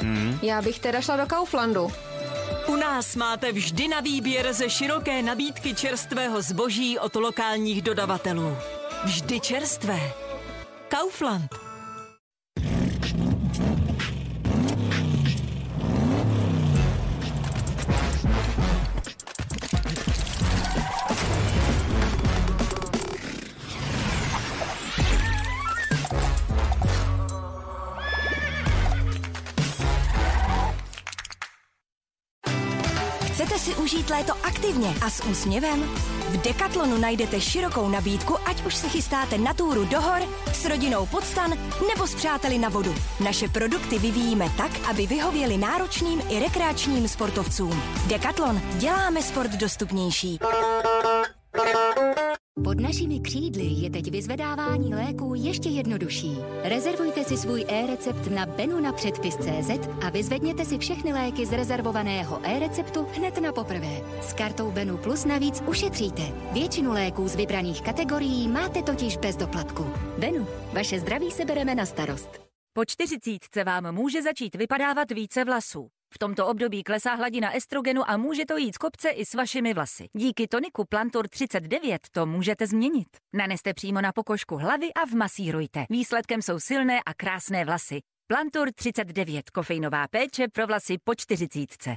Hmm. 0.00 0.38
Já 0.42 0.62
bych 0.62 0.78
teda 0.78 1.00
šla 1.00 1.16
do 1.16 1.26
Kauflandu. 1.26 1.92
U 2.66 2.76
nás 2.76 3.16
máte 3.16 3.52
vždy 3.52 3.88
na 3.88 4.00
výběr 4.00 4.52
ze 4.52 4.70
široké 4.70 5.22
nabídky 5.22 5.74
čerstvého 5.74 6.42
zboží 6.42 6.98
od 6.98 7.14
lokálních 7.14 7.82
dodavatelů. 7.82 8.56
Vždy 9.04 9.40
čerstvé. 9.40 10.00
Kaufland. 10.88 11.71
Léto 34.12 34.32
aktivně 34.42 34.94
a 35.00 35.10
s 35.10 35.24
úsměvem? 35.24 35.82
V 36.28 36.36
Decathlonu 36.36 36.98
najdete 36.98 37.40
širokou 37.40 37.88
nabídku, 37.88 38.36
ať 38.46 38.64
už 38.66 38.74
se 38.74 38.88
chystáte 38.88 39.38
na 39.38 39.54
túru 39.54 39.84
do 39.84 40.00
hor, 40.00 40.22
s 40.52 40.64
rodinou 40.64 41.06
pod 41.06 41.24
stan 41.24 41.50
nebo 41.88 42.06
s 42.06 42.14
přáteli 42.14 42.58
na 42.58 42.68
vodu. 42.68 42.94
Naše 43.24 43.48
produkty 43.48 43.98
vyvíjíme 43.98 44.50
tak, 44.56 44.70
aby 44.90 45.06
vyhověly 45.06 45.58
náročným 45.58 46.22
i 46.28 46.40
rekreačním 46.40 47.08
sportovcům. 47.08 47.82
Decathlon. 48.06 48.60
Děláme 48.74 49.22
sport 49.22 49.50
dostupnější. 49.50 50.38
Pod 52.72 52.80
našimi 52.80 53.20
křídly 53.20 53.64
je 53.64 53.90
teď 53.90 54.10
vyzvedávání 54.10 54.94
léků 54.94 55.34
ještě 55.36 55.68
jednodušší. 55.68 56.36
Rezervujte 56.62 57.24
si 57.24 57.36
svůj 57.36 57.64
e-recept 57.68 58.26
na 58.30 58.46
Benu 58.46 58.80
na 58.80 58.92
předpis.cz 58.92 59.88
a 60.06 60.10
vyzvedněte 60.10 60.64
si 60.64 60.78
všechny 60.78 61.12
léky 61.12 61.46
z 61.46 61.52
rezervovaného 61.52 62.40
e-receptu 62.44 63.06
hned 63.14 63.40
na 63.40 63.52
poprvé. 63.52 64.20
S 64.22 64.32
kartou 64.32 64.70
Benu 64.70 64.96
Plus 64.96 65.24
navíc 65.24 65.62
ušetříte. 65.66 66.22
Většinu 66.52 66.92
léků 66.92 67.28
z 67.28 67.36
vybraných 67.36 67.82
kategorií 67.82 68.48
máte 68.48 68.82
totiž 68.82 69.16
bez 69.16 69.36
doplatku. 69.36 69.90
Benu, 70.18 70.46
vaše 70.72 71.00
zdraví 71.00 71.30
se 71.30 71.44
bereme 71.44 71.74
na 71.74 71.86
starost. 71.86 72.30
Po 72.72 72.84
čtyřicítce 72.84 73.64
vám 73.64 73.94
může 73.94 74.22
začít 74.22 74.54
vypadávat 74.54 75.10
více 75.10 75.44
vlasů. 75.44 75.88
V 76.14 76.18
tomto 76.18 76.46
období 76.46 76.82
klesá 76.82 77.14
hladina 77.14 77.56
estrogenu 77.56 78.10
a 78.10 78.16
může 78.16 78.46
to 78.46 78.56
jít 78.56 78.74
z 78.74 78.78
kopce 78.78 79.10
i 79.10 79.24
s 79.26 79.34
vašimi 79.34 79.74
vlasy. 79.74 80.08
Díky 80.16 80.48
toniku 80.48 80.84
Plantur 80.84 81.28
39 81.28 82.00
to 82.12 82.26
můžete 82.26 82.66
změnit. 82.66 83.08
Naneste 83.34 83.74
přímo 83.74 84.00
na 84.00 84.12
pokožku 84.12 84.56
hlavy 84.56 84.94
a 84.94 85.04
vmasírujte. 85.12 85.84
Výsledkem 85.90 86.42
jsou 86.42 86.60
silné 86.60 87.00
a 87.06 87.14
krásné 87.14 87.64
vlasy. 87.64 88.00
Plantur 88.26 88.68
39, 88.74 89.50
kofeinová 89.50 90.08
péče 90.08 90.48
pro 90.52 90.66
vlasy 90.66 90.96
po 91.04 91.14
čtyřicítce. 91.14 91.96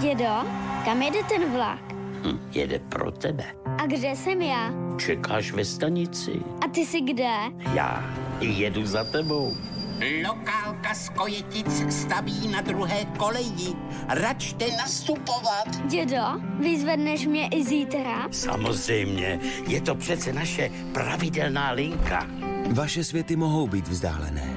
Dědo, 0.00 0.44
kam 0.84 1.02
jede 1.02 1.22
ten 1.22 1.52
vlak? 1.52 1.92
Hm, 1.92 2.50
jede 2.52 2.78
pro 2.78 3.10
tebe. 3.10 3.44
A 3.82 3.86
kde 3.86 4.16
jsem 4.16 4.42
já? 4.42 4.72
Čekáš 4.98 5.52
ve 5.52 5.64
stanici. 5.64 6.32
A 6.64 6.68
ty 6.68 6.80
jsi 6.80 7.00
kde? 7.00 7.34
Já 7.74 8.14
jedu 8.40 8.86
za 8.86 9.04
tebou. 9.04 9.56
Lokálka 10.00 10.94
z 10.94 11.08
Kojetic 11.08 11.94
staví 11.94 12.48
na 12.48 12.60
druhé 12.60 13.04
koleji. 13.18 13.74
Račte 14.08 14.64
nastupovat. 14.76 15.86
Dědo, 15.86 16.22
vyzvedneš 16.60 17.26
mě 17.26 17.48
i 17.48 17.64
zítra? 17.64 18.28
Samozřejmě, 18.30 19.40
je 19.68 19.80
to 19.80 19.94
přece 19.94 20.32
naše 20.32 20.70
pravidelná 20.92 21.70
linka. 21.70 22.26
Vaše 22.72 23.04
světy 23.04 23.36
mohou 23.36 23.66
být 23.68 23.88
vzdálené. 23.88 24.56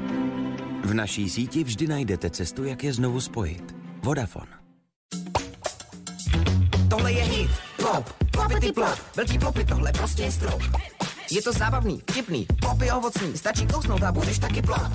V 0.84 0.94
naší 0.94 1.30
síti 1.30 1.64
vždy 1.64 1.88
najdete 1.88 2.30
cestu, 2.30 2.64
jak 2.64 2.84
je 2.84 2.94
znovu 2.94 3.22
spojit. 3.22 3.76
Vodafone. 4.04 4.52
Tohle 6.90 7.12
je 7.14 7.24
hit, 7.24 7.52
plop, 7.78 8.10
plopity 8.32 8.72
plop, 8.72 9.00
velký 9.16 9.40
plopy, 9.40 9.66
tohle 9.66 9.92
prostě 9.92 10.24
je 10.24 10.32
strop. 10.32 10.62
Je 11.32 11.42
to 11.42 11.54
zábavný, 11.54 12.02
vtipný, 12.10 12.48
popy 12.62 12.92
ovocný, 12.92 13.38
stačí 13.38 13.68
kousnout 13.68 14.04
a 14.04 14.12
budeš 14.12 14.40
taky 14.40 14.62
plop. 14.62 14.92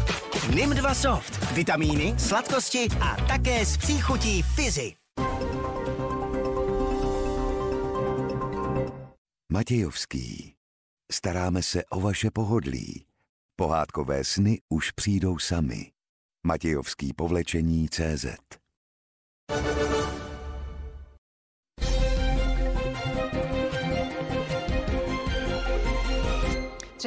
NIM2 0.51 0.95
Soft. 0.95 1.53
Vitamíny, 1.53 2.15
sladkosti 2.19 2.89
a 3.01 3.17
také 3.17 3.67
s 3.67 3.77
příchutí 3.77 4.43
Fizy. 4.43 4.95
Matějovský. 9.53 10.55
Staráme 11.13 11.63
se 11.63 11.85
o 11.85 12.01
vaše 12.01 12.31
pohodlí. 12.31 13.07
Pohádkové 13.57 14.25
sny 14.25 14.61
už 14.69 14.91
přijdou 14.91 15.39
sami. 15.39 15.91
Matějovský 16.47 17.13
povlečení 17.13 17.89
CZ 17.89 18.27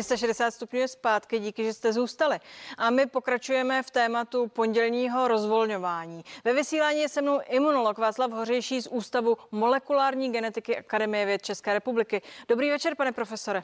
360 0.04 0.52
stupňů 0.52 0.80
je 0.80 0.88
zpátky, 0.88 1.40
díky, 1.40 1.64
že 1.64 1.74
jste 1.74 1.94
zůstali. 1.94 2.40
A 2.78 2.90
my 2.90 3.06
pokračujeme 3.06 3.84
v 3.84 3.92
tématu 3.92 4.48
pondělního 4.48 5.28
rozvolňování. 5.28 6.24
Ve 6.44 6.54
vysílání 6.54 7.02
je 7.02 7.10
se 7.10 7.22
mnou 7.22 7.40
imunolog 7.50 7.98
Václav 7.98 8.32
Hořejší 8.32 8.82
z 8.82 8.88
Ústavu 8.88 9.38
molekulární 9.52 10.32
genetiky 10.32 10.78
Akademie 10.78 11.26
věd 11.26 11.42
České 11.42 11.74
republiky. 11.74 12.22
Dobrý 12.48 12.70
večer, 12.70 12.96
pane 12.96 13.12
profesore. 13.12 13.64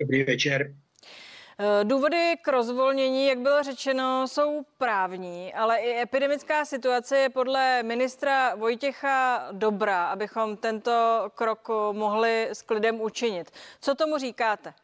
Dobrý 0.00 0.24
večer. 0.24 0.74
Eh, 1.58 1.84
důvody 1.84 2.34
k 2.42 2.48
rozvolnění, 2.48 3.26
jak 3.26 3.38
bylo 3.38 3.62
řečeno, 3.62 4.28
jsou 4.28 4.64
právní, 4.78 5.54
ale 5.54 5.78
i 5.78 6.00
epidemická 6.02 6.64
situace 6.64 7.18
je 7.18 7.28
podle 7.28 7.82
ministra 7.82 8.54
Vojtěcha 8.54 9.48
dobrá, 9.52 10.06
abychom 10.06 10.56
tento 10.56 10.92
krok 11.34 11.68
mohli 11.92 12.48
s 12.50 12.62
klidem 12.62 13.00
učinit. 13.00 13.50
Co 13.80 13.94
tomu 13.94 14.18
říkáte? 14.18 14.74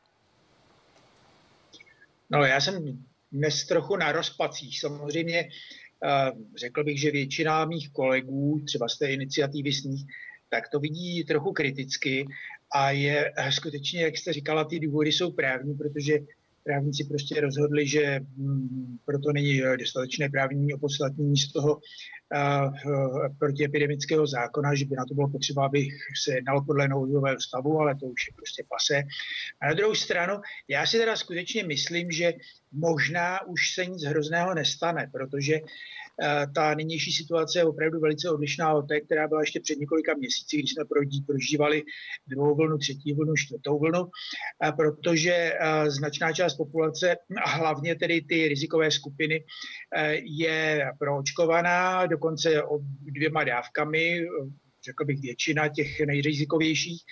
No, 2.30 2.44
já 2.44 2.60
jsem 2.60 3.04
dnes 3.32 3.66
trochu 3.66 3.96
na 3.96 4.12
rozpacích. 4.12 4.80
Samozřejmě 4.80 5.38
eh, 5.38 6.32
řekl 6.56 6.84
bych, 6.84 7.00
že 7.00 7.10
většina 7.10 7.64
mých 7.64 7.90
kolegů, 7.92 8.62
třeba 8.66 8.88
z 8.88 8.98
té 8.98 9.12
iniciativy 9.12 9.72
sních, 9.72 10.04
tak 10.48 10.68
to 10.68 10.80
vidí 10.80 11.24
trochu 11.24 11.52
kriticky 11.52 12.26
a 12.72 12.90
je 12.90 13.32
skutečně, 13.50 14.02
jak 14.02 14.16
jste 14.16 14.32
říkala, 14.32 14.64
ty 14.64 14.80
důvody 14.80 15.12
jsou 15.12 15.32
právní, 15.32 15.74
protože 15.74 16.18
právníci 16.64 17.04
prostě 17.04 17.40
rozhodli, 17.40 17.88
že 17.88 18.20
mm, 18.36 18.98
proto 19.04 19.32
není 19.32 19.60
dostatečné 19.78 20.28
právní 20.28 20.74
opodstatnění 20.74 21.36
z 21.36 21.52
toho 21.52 21.80
protiepidemického 23.38 24.26
zákona, 24.26 24.74
že 24.74 24.84
by 24.84 24.96
na 24.96 25.04
to 25.04 25.14
bylo 25.14 25.28
potřeba, 25.28 25.66
aby 25.66 25.88
se 26.22 26.34
jednalo 26.34 26.64
podle 26.64 26.88
nouzového 26.88 27.40
stavu, 27.40 27.80
ale 27.80 27.94
to 27.96 28.06
už 28.06 28.28
je 28.28 28.34
prostě 28.36 28.64
pase. 28.68 29.02
A 29.60 29.66
na 29.66 29.74
druhou 29.74 29.94
stranu, 29.94 30.34
já 30.68 30.86
si 30.86 30.98
teda 30.98 31.16
skutečně 31.16 31.64
myslím, 31.64 32.10
že 32.10 32.32
možná 32.72 33.46
už 33.46 33.74
se 33.74 33.86
nic 33.86 34.04
hrozného 34.04 34.54
nestane, 34.54 35.10
protože 35.12 35.60
Eh, 36.22 36.46
ta 36.54 36.74
nynější 36.74 37.12
situace 37.12 37.58
je 37.58 37.64
opravdu 37.64 38.00
velice 38.00 38.30
odlišná 38.30 38.74
od 38.74 38.82
té, 38.82 39.00
která 39.00 39.28
byla 39.28 39.40
ještě 39.40 39.60
před 39.60 39.78
několika 39.78 40.14
měsíci, 40.14 40.56
když 40.58 40.70
jsme 40.70 40.84
prožívali 41.26 41.82
druhou 42.26 42.54
vlnu, 42.54 42.78
třetí 42.78 43.12
vlnu, 43.12 43.36
čtvrtou 43.36 43.78
vlnu, 43.78 44.10
protože 44.76 45.32
eh, 45.32 45.90
značná 45.90 46.32
část 46.32 46.56
populace, 46.56 47.16
a 47.44 47.48
hlavně 47.48 47.96
tedy 47.96 48.20
ty 48.20 48.48
rizikové 48.48 48.90
skupiny, 48.90 49.44
je 50.22 50.90
proočkovaná, 50.98 52.06
dokonce 52.20 52.62
dvěma 53.02 53.44
dávkami, 53.44 54.26
řekl 54.84 55.04
bych 55.04 55.20
většina 55.20 55.68
těch 55.68 56.00
nejrizikovějších. 56.00 57.02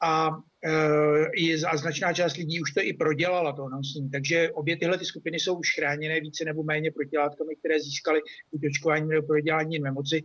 A, 0.00 0.30
a 1.66 1.76
značná 1.76 2.12
část 2.12 2.36
lidí 2.36 2.60
už 2.60 2.72
to 2.72 2.80
i 2.82 2.92
prodělala 2.92 3.52
to 3.52 3.64
onemocnění. 3.64 4.10
Takže 4.10 4.50
obě 4.50 4.76
tyhle 4.76 4.98
ty 4.98 5.04
skupiny 5.04 5.40
jsou 5.40 5.58
už 5.58 5.74
chráněné 5.74 6.20
více 6.20 6.44
nebo 6.44 6.62
méně 6.62 6.90
protilátkami, 6.90 7.56
které 7.56 7.80
získaly 7.80 8.20
buď 8.52 8.66
očkování 8.66 9.08
nebo 9.08 9.26
prodělání 9.26 9.78
nemoci. 9.78 10.22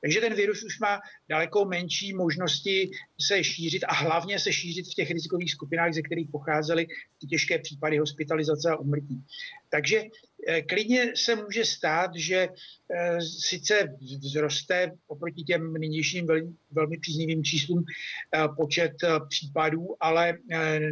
Takže 0.00 0.20
ten 0.20 0.34
virus 0.34 0.62
už 0.62 0.78
má 0.80 1.00
daleko 1.28 1.64
menší 1.64 2.12
možnosti 2.12 2.90
se 3.20 3.44
šířit 3.44 3.84
a 3.88 3.94
hlavně 3.94 4.38
se 4.38 4.52
šířit 4.52 4.86
v 4.86 4.94
těch 4.94 5.10
rizikových 5.10 5.50
skupinách, 5.50 5.92
ze 5.92 6.02
kterých 6.02 6.30
pocházely 6.30 6.86
ty 7.20 7.26
těžké 7.26 7.58
případy 7.58 7.98
hospitalizace 7.98 8.70
a 8.70 8.76
umrtí. 8.76 9.24
Takže 9.68 10.02
Eh, 10.48 10.62
klidně 10.62 11.12
se 11.16 11.36
může 11.36 11.64
stát, 11.64 12.10
že 12.14 12.48
eh, 12.94 13.20
sice 13.20 13.96
vzroste 14.20 14.92
oproti 15.06 15.42
těm 15.42 15.74
nynějším 15.74 16.26
velmi 16.70 16.98
příznivým 16.98 17.44
číslům 17.44 17.84
eh, 17.84 18.48
počet 18.56 18.92
případů, 19.28 19.81
ale 20.00 20.38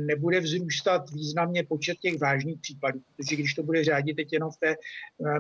nebude 0.00 0.40
vzrůstat 0.40 1.11
významně 1.11 1.64
počet 1.64 1.98
těch 1.98 2.18
vážných 2.18 2.61
případů, 2.61 3.00
protože 3.16 3.37
když 3.37 3.55
to 3.55 3.62
bude 3.62 3.85
řádit 3.85 4.14
teď 4.14 4.33
jenom 4.33 4.50
v 4.50 4.57
té 4.57 4.74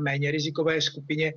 méně 0.00 0.30
rizikové 0.30 0.80
skupině, 0.80 1.34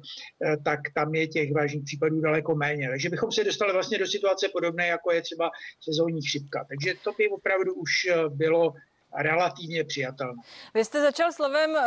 tak 0.65 0.79
tam 0.95 1.15
je 1.15 1.27
těch 1.27 1.53
vážných 1.53 1.83
případů 1.83 2.21
daleko 2.21 2.55
méně. 2.55 2.89
Takže 2.89 3.09
bychom 3.09 3.31
se 3.31 3.43
dostali 3.43 3.73
vlastně 3.73 3.97
do 3.97 4.07
situace 4.07 4.49
podobné, 4.53 4.87
jako 4.87 5.11
je 5.11 5.21
třeba 5.21 5.51
sezónní 5.81 6.21
chřipka. 6.21 6.65
Takže 6.69 6.93
to 7.03 7.11
by 7.17 7.29
opravdu 7.29 7.73
už 7.73 7.91
bylo 8.29 8.73
relativně 9.15 9.83
přijatelné. 9.83 10.41
Vy 10.73 10.85
jste 10.85 11.01
začal 11.01 11.31
slovem 11.31 11.71
uh, 11.71 11.79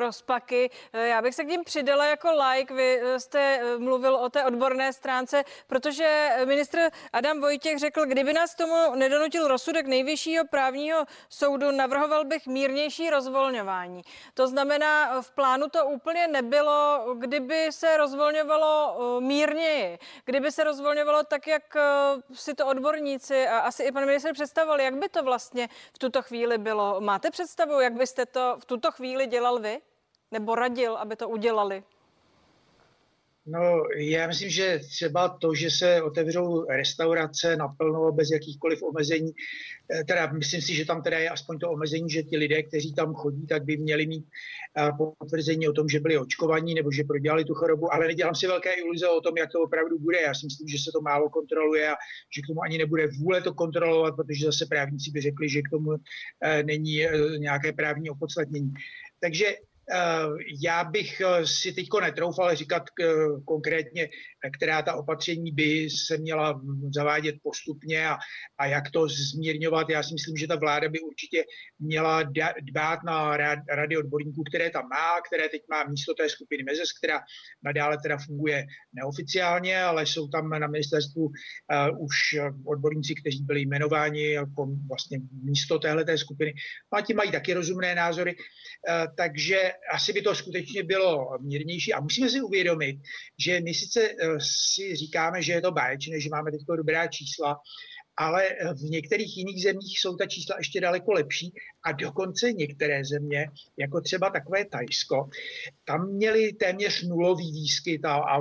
rozpaky. 0.00 0.70
Eh, 0.92 1.08
já 1.08 1.22
bych 1.22 1.34
se 1.34 1.44
k 1.44 1.48
ním 1.48 1.64
přidala 1.64 2.06
jako 2.06 2.28
like. 2.32 2.74
Vy 2.74 3.00
eh, 3.02 3.20
jste 3.20 3.60
mluvil 3.78 4.16
o 4.16 4.28
té 4.28 4.44
odborné 4.44 4.92
stránce, 4.92 5.44
protože 5.66 6.30
ministr 6.44 6.78
Adam 7.12 7.40
Vojtěch 7.40 7.78
řekl, 7.78 8.06
kdyby 8.06 8.32
nás 8.32 8.54
tomu 8.54 8.94
nedonutil 8.94 9.48
rozsudek 9.48 9.86
nejvyššího 9.86 10.44
právního 10.46 11.04
soudu, 11.28 11.70
navrhoval 11.70 12.24
bych 12.24 12.46
mírnější 12.46 13.10
rozvolňování. 13.10 14.02
To 14.34 14.48
znamená, 14.48 15.22
v 15.22 15.30
plánu 15.30 15.68
to 15.68 15.86
úplně 15.86 16.28
nebylo, 16.28 17.06
kdyby 17.18 17.66
se 17.70 17.96
rozvolňovalo 17.96 18.96
mírněji, 19.20 19.98
kdyby 20.24 20.52
se 20.52 20.64
rozvolňovalo 20.64 21.22
tak, 21.22 21.46
jak 21.46 21.76
si 22.32 22.54
to 22.54 22.66
odborníci 22.66 23.46
a 23.48 23.58
asi 23.58 23.82
i 23.82 23.92
pan 23.92 24.06
ministr 24.06 24.32
představovali, 24.32 24.84
jak 24.84 24.94
by 24.94 25.08
to 25.08 25.22
vlastně 25.22 25.68
v 25.94 25.98
tuto 25.98 26.22
chvíli 26.22 26.58
bylo. 26.64 27.00
Máte 27.00 27.30
představu, 27.30 27.80
jak 27.80 27.92
byste 27.92 28.26
to 28.26 28.56
v 28.58 28.64
tuto 28.64 28.92
chvíli 28.92 29.26
dělal 29.26 29.58
vy? 29.58 29.80
Nebo 30.30 30.54
radil, 30.54 30.96
aby 30.96 31.16
to 31.16 31.28
udělali? 31.28 31.84
No, 33.46 33.82
já 33.96 34.26
myslím, 34.26 34.50
že 34.50 34.80
třeba 34.88 35.28
to, 35.28 35.54
že 35.54 35.70
se 35.70 36.02
otevřou 36.02 36.64
restaurace 36.64 37.56
naplno 37.56 38.12
bez 38.12 38.30
jakýchkoliv 38.30 38.82
omezení, 38.82 39.32
eh, 39.92 40.04
teda 40.04 40.32
myslím 40.32 40.62
si, 40.62 40.74
že 40.74 40.84
tam 40.84 41.02
teda 41.02 41.18
je 41.18 41.30
aspoň 41.30 41.58
to 41.58 41.70
omezení, 41.70 42.10
že 42.10 42.22
ti 42.22 42.36
lidé, 42.36 42.62
kteří 42.62 42.94
tam 42.94 43.14
chodí, 43.14 43.46
tak 43.46 43.64
by 43.64 43.76
měli 43.76 44.06
mít 44.06 44.24
eh, 44.78 44.90
potvrzení 45.18 45.68
o 45.68 45.72
tom, 45.72 45.88
že 45.88 46.00
byli 46.00 46.18
očkovaní 46.18 46.74
nebo 46.74 46.92
že 46.92 47.04
prodělali 47.04 47.44
tu 47.44 47.54
chorobu, 47.54 47.94
ale 47.94 48.06
nedělám 48.06 48.34
si 48.34 48.46
velké 48.46 48.72
iluze 48.72 49.08
o 49.08 49.20
tom, 49.20 49.36
jak 49.36 49.52
to 49.52 49.60
opravdu 49.60 49.98
bude. 49.98 50.20
Já 50.20 50.34
si 50.34 50.46
myslím, 50.46 50.68
že 50.68 50.78
se 50.78 50.90
to 50.92 51.00
málo 51.00 51.30
kontroluje 51.30 51.88
a 51.90 51.96
že 52.36 52.42
k 52.42 52.46
tomu 52.46 52.62
ani 52.62 52.78
nebude 52.78 53.06
vůle 53.06 53.42
to 53.42 53.54
kontrolovat, 53.54 54.16
protože 54.16 54.46
zase 54.46 54.66
právníci 54.66 55.10
by 55.10 55.20
řekli, 55.20 55.48
že 55.48 55.62
k 55.62 55.70
tomu 55.70 55.90
eh, 56.44 56.62
není 56.62 57.06
nějaké 57.38 57.72
právní 57.72 58.10
opodstatnění. 58.10 58.72
Takže 59.20 59.46
já 60.62 60.84
bych 60.84 61.20
eh, 61.20 61.46
si 61.46 61.72
teď 61.72 61.88
netroufal 62.00 62.54
říkat 62.54 62.82
eh, 63.00 63.06
konkrétně, 63.44 64.08
která 64.58 64.82
ta 64.82 64.94
opatření 64.94 65.52
by 65.52 65.88
se 66.06 66.16
měla 66.16 66.60
zavádět 66.94 67.34
postupně 67.42 68.08
a, 68.08 68.16
a 68.58 68.66
jak 68.66 68.90
to 68.90 69.08
zmírňovat. 69.08 69.90
Já 69.90 70.02
si 70.02 70.14
myslím, 70.14 70.36
že 70.36 70.46
ta 70.46 70.56
vláda 70.56 70.88
by 70.88 71.00
určitě 71.00 71.44
měla 71.78 72.22
dbát 72.62 72.98
na 73.04 73.36
rady 73.68 73.96
odborníků, 73.96 74.42
které 74.42 74.70
tam 74.70 74.88
má, 74.88 75.20
které 75.26 75.48
teď 75.48 75.62
má 75.70 75.84
místo 75.84 76.14
té 76.14 76.28
skupiny 76.28 76.62
MEZES, 76.62 76.92
která 76.98 77.20
nadále 77.62 77.98
teda 78.02 78.18
funguje 78.18 78.66
neoficiálně, 78.92 79.82
ale 79.82 80.06
jsou 80.06 80.28
tam 80.28 80.48
na 80.48 80.66
ministerstvu 80.66 81.30
už 81.98 82.14
odborníci, 82.66 83.14
kteří 83.14 83.42
byli 83.42 83.60
jmenováni 83.60 84.30
jako 84.30 84.68
vlastně 84.88 85.18
místo 85.42 85.78
téhle 85.78 86.18
skupiny. 86.18 86.54
No 86.92 86.98
a 86.98 87.02
ti 87.02 87.14
mají 87.14 87.32
taky 87.32 87.54
rozumné 87.54 87.94
názory, 87.94 88.36
takže 89.16 89.73
asi 89.92 90.12
by 90.12 90.22
to 90.22 90.34
skutečně 90.34 90.82
bylo 90.82 91.38
mírnější. 91.40 91.92
A 91.92 92.00
musíme 92.00 92.30
si 92.30 92.40
uvědomit, 92.40 92.96
že 93.38 93.60
my 93.60 93.74
sice 93.74 94.00
eh, 94.02 94.14
si 94.40 94.96
říkáme, 94.96 95.42
že 95.42 95.52
je 95.52 95.60
to 95.60 95.72
báječné, 95.72 96.20
že 96.20 96.28
máme 96.30 96.50
teď 96.50 96.60
dobrá 96.76 97.06
čísla, 97.06 97.56
ale 98.16 98.48
v 98.74 98.90
některých 98.90 99.36
jiných 99.36 99.62
zemích 99.62 100.00
jsou 100.00 100.16
ta 100.16 100.26
čísla 100.26 100.56
ještě 100.58 100.80
daleko 100.80 101.12
lepší 101.12 101.52
a 101.84 101.92
dokonce 101.92 102.52
některé 102.52 103.04
země, 103.04 103.46
jako 103.78 104.00
třeba 104.00 104.30
takové 104.30 104.64
Tajsko, 104.64 105.28
tam 105.84 106.08
měly 106.12 106.52
téměř 106.52 107.02
nulový 107.02 107.52
výskyt 107.52 108.04
a, 108.04 108.14
a 108.14 108.40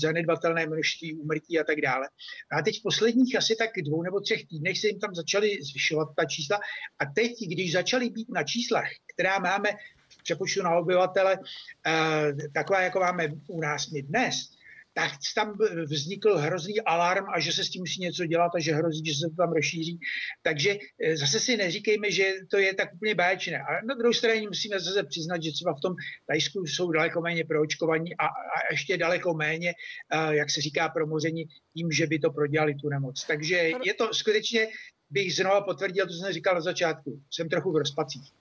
zanedbatelné 0.00 0.66
množství 0.66 1.14
úmrtí 1.14 1.58
a 1.58 1.64
tak 1.64 1.80
dále. 1.80 2.08
A 2.52 2.62
teď 2.62 2.78
v 2.80 2.82
posledních 2.82 3.36
asi 3.36 3.56
tak 3.56 3.70
dvou 3.84 4.02
nebo 4.02 4.20
třech 4.20 4.46
týdnech 4.46 4.78
se 4.78 4.86
jim 4.86 4.98
tam 4.98 5.14
začaly 5.14 5.58
zvyšovat 5.62 6.08
ta 6.16 6.24
čísla 6.24 6.60
a 6.98 7.04
teď, 7.14 7.32
když 7.48 7.72
začaly 7.72 8.10
být 8.10 8.28
na 8.28 8.42
číslech, 8.42 8.88
která 9.14 9.38
máme 9.38 9.68
přepočtu 10.26 10.62
na 10.62 10.74
obyvatele 10.74 11.38
eh, 11.86 12.32
taková, 12.54 12.80
jako 12.80 13.00
máme 13.00 13.28
u 13.46 13.60
nás 13.60 13.90
my 13.90 14.02
dnes, 14.02 14.56
tak 14.96 15.12
tam 15.34 15.58
vznikl 15.84 16.38
hrozný 16.38 16.80
alarm 16.80 17.24
a 17.34 17.40
že 17.40 17.52
se 17.52 17.64
s 17.64 17.70
tím 17.70 17.82
musí 17.82 18.00
něco 18.00 18.26
dělat 18.26 18.52
a 18.54 18.60
že 18.60 18.74
hrozí, 18.74 19.02
že 19.04 19.14
se 19.14 19.28
to 19.30 19.36
tam 19.36 19.52
rozšíří. 19.52 20.00
Takže 20.42 20.78
eh, 21.04 21.16
zase 21.16 21.40
si 21.40 21.56
neříkejme, 21.56 22.10
že 22.10 22.24
to 22.50 22.58
je 22.58 22.74
tak 22.74 22.94
úplně 22.94 23.14
báječné. 23.14 23.58
A 23.60 23.84
na 23.84 23.94
druhou 23.94 24.12
straně 24.12 24.48
musíme 24.48 24.80
zase 24.80 25.02
přiznat, 25.04 25.42
že 25.42 25.52
třeba 25.52 25.74
v 25.74 25.80
tom 25.80 25.94
Tajsku 26.26 26.66
jsou 26.66 26.90
daleko 26.90 27.20
méně 27.20 27.44
proočkovaní 27.44 28.16
a, 28.16 28.26
a 28.26 28.56
ještě 28.70 28.96
daleko 28.96 29.34
méně, 29.34 29.74
uh, 29.74 30.30
jak 30.30 30.50
se 30.50 30.60
říká, 30.60 30.88
promoření 30.88 31.44
tím, 31.76 31.92
že 31.92 32.06
by 32.06 32.18
to 32.18 32.30
prodělali 32.30 32.74
tu 32.74 32.88
nemoc. 32.88 33.24
Takže 33.24 33.56
je 33.84 33.94
to 33.94 34.14
skutečně, 34.14 34.68
bych 35.10 35.34
znova 35.34 35.60
potvrdil 35.60 36.06
to, 36.06 36.12
co 36.12 36.18
jsem 36.18 36.32
říkal 36.32 36.54
na 36.54 36.60
začátku. 36.60 37.20
Jsem 37.30 37.48
trochu 37.48 37.72
v 37.72 37.76
rozpacích. 37.76 38.32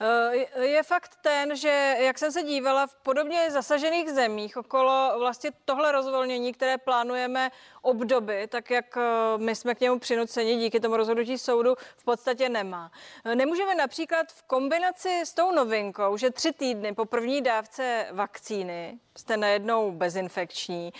Eh, 0.00 0.64
je 0.64 0.82
fakt 0.82 1.16
ten, 1.22 1.56
že 1.56 1.96
jak 1.98 2.18
jsem 2.18 2.32
se 2.32 2.42
dívala 2.42 2.86
v 2.86 2.94
podobně 2.94 3.50
zasažených 3.50 4.10
zemích 4.10 4.56
okolo 4.56 5.14
vlastně 5.18 5.50
tohle 5.64 5.92
rozvolnění, 5.92 6.52
které 6.52 6.78
plánujeme 6.78 7.50
obdoby, 7.82 8.46
tak 8.46 8.70
jak 8.70 8.96
eh, 8.96 9.02
my 9.36 9.56
jsme 9.56 9.74
k 9.74 9.80
němu 9.80 9.98
přinuceni 9.98 10.56
díky 10.56 10.80
tomu 10.80 10.96
rozhodnutí 10.96 11.38
soudu, 11.38 11.74
v 11.96 12.04
podstatě 12.04 12.48
nemá. 12.48 12.92
Eh, 13.24 13.34
nemůžeme 13.34 13.74
například 13.74 14.32
v 14.32 14.42
kombinaci 14.42 15.20
s 15.24 15.34
tou 15.34 15.52
novinkou, 15.52 16.16
že 16.16 16.30
tři 16.30 16.52
týdny 16.52 16.94
po 16.94 17.04
první 17.04 17.42
dávce 17.42 18.06
vakcíny 18.12 18.98
jste 19.16 19.36
najednou 19.36 19.92
bezinfekční, 19.92 20.92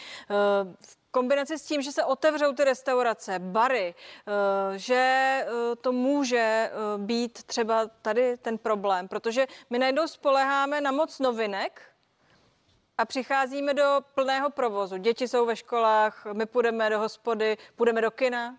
v 0.81 1.02
kombinaci 1.13 1.59
s 1.59 1.65
tím, 1.65 1.83
že 1.83 1.93
se 1.93 2.05
otevřou 2.05 2.53
ty 2.53 2.65
restaurace, 2.65 3.39
bary, 3.39 3.95
eh, 3.95 4.79
že 4.79 4.95
eh, 5.47 5.77
to 5.77 5.93
může 5.93 6.39
eh, 6.39 6.71
být 6.99 7.43
třeba 7.43 7.87
tady 8.03 8.37
ten 8.37 8.59
problém, 8.59 9.09
protože 9.09 9.47
my 9.71 9.79
najednou 9.79 10.07
spoleháme 10.07 10.81
na 10.81 10.93
moc 10.93 11.19
novinek, 11.19 11.83
a 12.99 13.05
přicházíme 13.05 13.75
do 13.75 14.01
plného 14.15 14.51
provozu. 14.51 14.97
Děti 14.97 15.29
jsou 15.29 15.47
ve 15.47 15.57
školách, 15.57 16.27
my 16.33 16.47
půjdeme 16.47 16.91
do 16.91 16.99
hospody, 16.99 17.57
půjdeme 17.77 18.01
do 18.01 18.11
kina. 18.11 18.59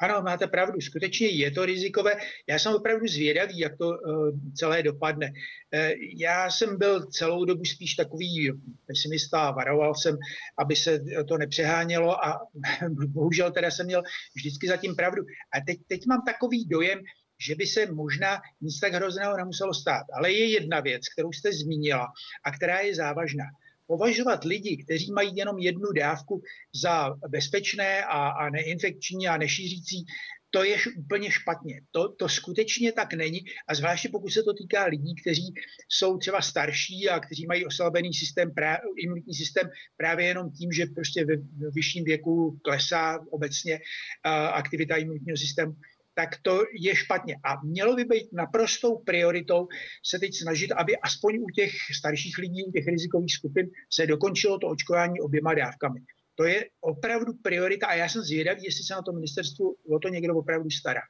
Ano, 0.00 0.22
máte 0.22 0.46
pravdu, 0.46 0.80
skutečně 0.80 1.26
je 1.26 1.50
to 1.50 1.64
rizikové. 1.64 2.12
Já 2.48 2.58
jsem 2.58 2.74
opravdu 2.74 3.06
zvědavý, 3.06 3.58
jak 3.58 3.76
to 3.76 3.88
uh, 3.88 4.30
celé 4.54 4.82
dopadne. 4.82 5.26
Uh, 5.26 5.90
já 6.18 6.50
jsem 6.50 6.78
byl 6.78 7.06
celou 7.06 7.44
dobu 7.44 7.64
spíš 7.64 7.94
takový 7.94 8.52
pesimista, 8.86 9.50
varoval 9.50 9.94
jsem, 9.94 10.16
aby 10.58 10.76
se 10.76 11.00
to 11.28 11.38
nepřehánělo 11.38 12.24
a 12.24 12.40
bohužel 13.08 13.52
teda 13.52 13.70
jsem 13.70 13.86
měl 13.86 14.02
vždycky 14.36 14.68
zatím 14.68 14.96
pravdu. 14.96 15.22
A 15.52 15.60
teď, 15.66 15.78
teď 15.86 16.06
mám 16.06 16.22
takový 16.26 16.64
dojem, 16.64 17.00
že 17.46 17.54
by 17.54 17.66
se 17.66 17.92
možná 17.92 18.40
nic 18.60 18.80
tak 18.80 18.94
hrozného 18.94 19.36
nemuselo 19.36 19.74
stát. 19.74 20.06
Ale 20.18 20.32
je 20.32 20.50
jedna 20.50 20.80
věc, 20.80 21.02
kterou 21.08 21.32
jste 21.32 21.52
zmínila 21.52 22.06
a 22.44 22.52
která 22.52 22.80
je 22.80 22.94
závažná. 22.94 23.44
Považovat 23.88 24.44
lidi, 24.44 24.76
kteří 24.76 25.12
mají 25.12 25.36
jenom 25.36 25.58
jednu 25.58 25.92
dávku 25.92 26.42
za 26.82 27.16
bezpečné 27.28 28.04
a, 28.04 28.28
a 28.28 28.50
neinfekční 28.50 29.28
a 29.28 29.36
nešířící, 29.36 30.04
to 30.50 30.64
je 30.64 30.76
úplně 30.98 31.30
špatně. 31.30 31.80
To, 31.90 32.08
to 32.08 32.28
skutečně 32.28 32.92
tak 32.92 33.14
není 33.14 33.40
a 33.68 33.74
zvláště 33.74 34.08
pokud 34.08 34.28
se 34.32 34.42
to 34.42 34.54
týká 34.54 34.84
lidí, 34.84 35.14
kteří 35.14 35.54
jsou 35.88 36.18
třeba 36.18 36.42
starší 36.42 37.08
a 37.08 37.20
kteří 37.20 37.46
mají 37.46 37.66
oslabený 37.66 38.14
systém, 38.14 38.54
prá, 38.54 38.78
imunitní 38.96 39.34
systém 39.34 39.70
právě 39.96 40.26
jenom 40.26 40.50
tím, 40.50 40.72
že 40.72 40.86
prostě 40.86 41.24
ve, 41.24 41.36
vyšším 41.74 42.04
věku 42.04 42.60
klesá 42.64 43.18
obecně 43.30 43.74
uh, 43.74 44.32
aktivita 44.32 44.96
imunitního 44.96 45.36
systému, 45.36 45.72
tak 46.18 46.30
to 46.42 46.64
je 46.80 46.96
špatně. 46.96 47.36
A 47.44 47.62
mělo 47.64 47.94
by 47.94 48.04
být 48.04 48.32
naprostou 48.32 48.98
prioritou 48.98 49.68
se 50.06 50.18
teď 50.18 50.30
snažit, 50.42 50.72
aby 50.72 50.96
aspoň 50.96 51.34
u 51.34 51.46
těch 51.54 51.70
starších 51.98 52.38
lidí, 52.38 52.64
u 52.64 52.72
těch 52.72 52.86
rizikových 52.86 53.34
skupin 53.34 53.66
se 53.92 54.06
dokončilo 54.06 54.58
to 54.58 54.66
očkování 54.66 55.20
oběma 55.20 55.54
dávkami. 55.54 56.00
To 56.34 56.44
je 56.44 56.64
opravdu 56.80 57.32
priorita 57.42 57.86
a 57.86 57.94
já 57.94 58.08
jsem 58.08 58.22
zvědavý, 58.22 58.64
jestli 58.64 58.84
se 58.84 58.94
na 58.94 59.02
to 59.02 59.12
ministerstvu 59.12 59.76
o 59.94 59.98
to 59.98 60.08
někdo 60.08 60.34
opravdu 60.34 60.70
stará. 60.70 61.00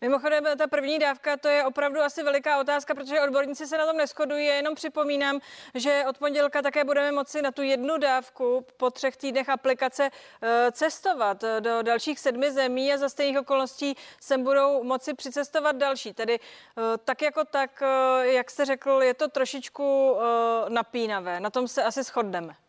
Mimochodem, 0.00 0.44
ta 0.58 0.66
první 0.66 0.98
dávka, 0.98 1.36
to 1.36 1.48
je 1.48 1.64
opravdu 1.64 2.00
asi 2.00 2.22
veliká 2.22 2.60
otázka, 2.60 2.94
protože 2.94 3.20
odborníci 3.20 3.66
se 3.66 3.78
na 3.78 3.86
tom 3.86 3.96
neschodují. 3.96 4.46
Já 4.46 4.54
jenom 4.54 4.74
připomínám, 4.74 5.40
že 5.74 6.04
od 6.08 6.18
pondělka 6.18 6.62
také 6.62 6.84
budeme 6.84 7.12
moci 7.12 7.42
na 7.42 7.52
tu 7.52 7.62
jednu 7.62 7.98
dávku 7.98 8.66
po 8.76 8.90
třech 8.90 9.16
týdnech 9.16 9.48
aplikace 9.48 10.10
eh, 10.42 10.72
cestovat 10.72 11.44
do 11.60 11.82
dalších 11.82 12.18
sedmi 12.18 12.52
zemí 12.52 12.92
a 12.92 12.96
za 12.96 13.08
stejných 13.08 13.38
okolností 13.38 13.96
sem 14.20 14.44
budou 14.44 14.84
moci 14.84 15.14
přicestovat 15.14 15.76
další. 15.76 16.14
Tedy 16.14 16.38
eh, 16.38 16.82
tak 17.04 17.22
jako 17.22 17.44
tak, 17.44 17.82
eh, 17.82 18.26
jak 18.26 18.50
jste 18.50 18.64
řekl, 18.64 19.02
je 19.02 19.14
to 19.14 19.28
trošičku 19.28 20.16
napínavé. 20.68 21.40
Na 21.40 21.50
tom 21.50 21.68
se 21.68 21.84
asi 21.84 22.02
shodneme. 22.02 22.67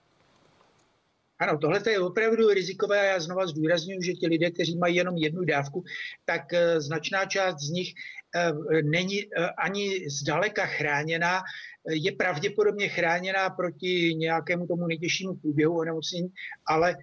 Ano, 1.39 1.57
tohle 1.57 1.81
je 1.89 1.99
opravdu 1.99 2.49
rizikové 2.49 2.99
a 2.99 3.03
já 3.03 3.19
znova 3.19 3.47
zdůraznuju, 3.47 4.01
že 4.01 4.13
ti 4.13 4.27
lidé, 4.27 4.51
kteří 4.51 4.77
mají 4.77 4.95
jenom 4.95 5.17
jednu 5.17 5.45
dávku, 5.45 5.83
tak 6.25 6.53
eh, 6.53 6.81
značná 6.81 7.25
část 7.25 7.59
z 7.59 7.69
nich 7.69 7.93
eh, 8.35 8.51
není 8.83 9.23
eh, 9.23 9.49
ani 9.49 10.09
zdaleka 10.09 10.65
chráněná, 10.65 11.41
je 11.89 12.11
pravděpodobně 12.11 12.87
chráněná 12.87 13.49
proti 13.49 14.15
nějakému 14.17 14.67
tomu 14.67 14.87
nejtěžšímu 14.87 15.35
průběhu 15.35 15.79
onemocnění, 15.79 16.29
ale 16.67 16.95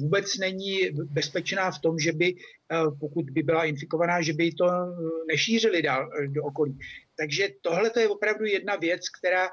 vůbec 0.00 0.38
není 0.38 0.78
bezpečná 0.90 1.70
v 1.70 1.78
tom, 1.78 1.98
že 1.98 2.12
by, 2.12 2.34
pokud 3.00 3.30
by 3.30 3.42
byla 3.42 3.64
infikovaná, 3.64 4.22
že 4.22 4.32
by 4.32 4.52
to 4.52 4.66
nešířili 5.28 5.82
dál 5.82 6.10
do 6.26 6.44
okolí. 6.44 6.78
Takže 7.16 7.48
tohle 7.60 7.90
je 8.00 8.08
opravdu 8.08 8.44
jedna 8.44 8.76
věc, 8.76 9.08
která 9.08 9.48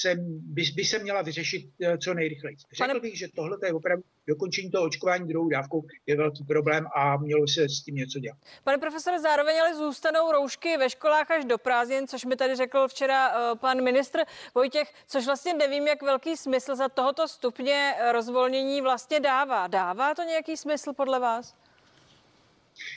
se, 0.00 0.14
by, 0.28 0.62
by 0.76 0.84
se 0.84 0.98
měla 0.98 1.22
vyřešit 1.22 1.70
eh, 1.82 1.98
co 1.98 2.14
nejrychleji. 2.14 2.56
Řekl 2.56 2.88
Pane... 2.88 3.00
bych, 3.00 3.18
že 3.18 3.28
tohle 3.34 3.58
je 3.64 3.72
opravdu 3.72 4.04
dokončení 4.26 4.70
toho 4.70 4.84
očkování 4.84 5.28
druhou 5.28 5.48
dávkou 5.48 5.82
je 6.06 6.16
velký 6.16 6.44
problém 6.44 6.86
a 6.96 7.16
mělo 7.16 7.48
se 7.48 7.68
s 7.68 7.82
tím 7.84 7.94
něco 7.94 8.18
dělat. 8.18 8.38
Pane 8.64 8.78
profesore, 8.78 9.20
zároveň 9.20 9.60
ale 9.60 9.74
zůstanou 9.74 10.32
roušky 10.32 10.76
ve 10.76 10.90
školách 10.90 11.30
až 11.30 11.44
do 11.44 11.58
prázdnin, 11.58 12.06
což 12.06 12.24
mi 12.24 12.36
tady 12.36 12.56
řekl 12.56 12.88
včera 12.88 13.52
uh, 13.52 13.58
pan 13.58 13.82
ministr 13.82 14.18
Vojtěch, 14.54 14.92
což 15.06 15.26
vlastně 15.26 15.54
nevím, 15.54 15.86
jak 15.86 16.02
velký 16.02 16.36
smysl 16.36 16.76
za 16.76 16.88
tohoto 16.88 17.28
stupně 17.28 17.94
rozvolnění 18.12 18.80
vlastně 18.80 19.20
dává. 19.20 19.66
Dává 19.66 20.14
to 20.14 20.22
nějaký 20.22 20.56
smysl 20.56 20.92
podle 20.92 21.20
vás? 21.20 21.54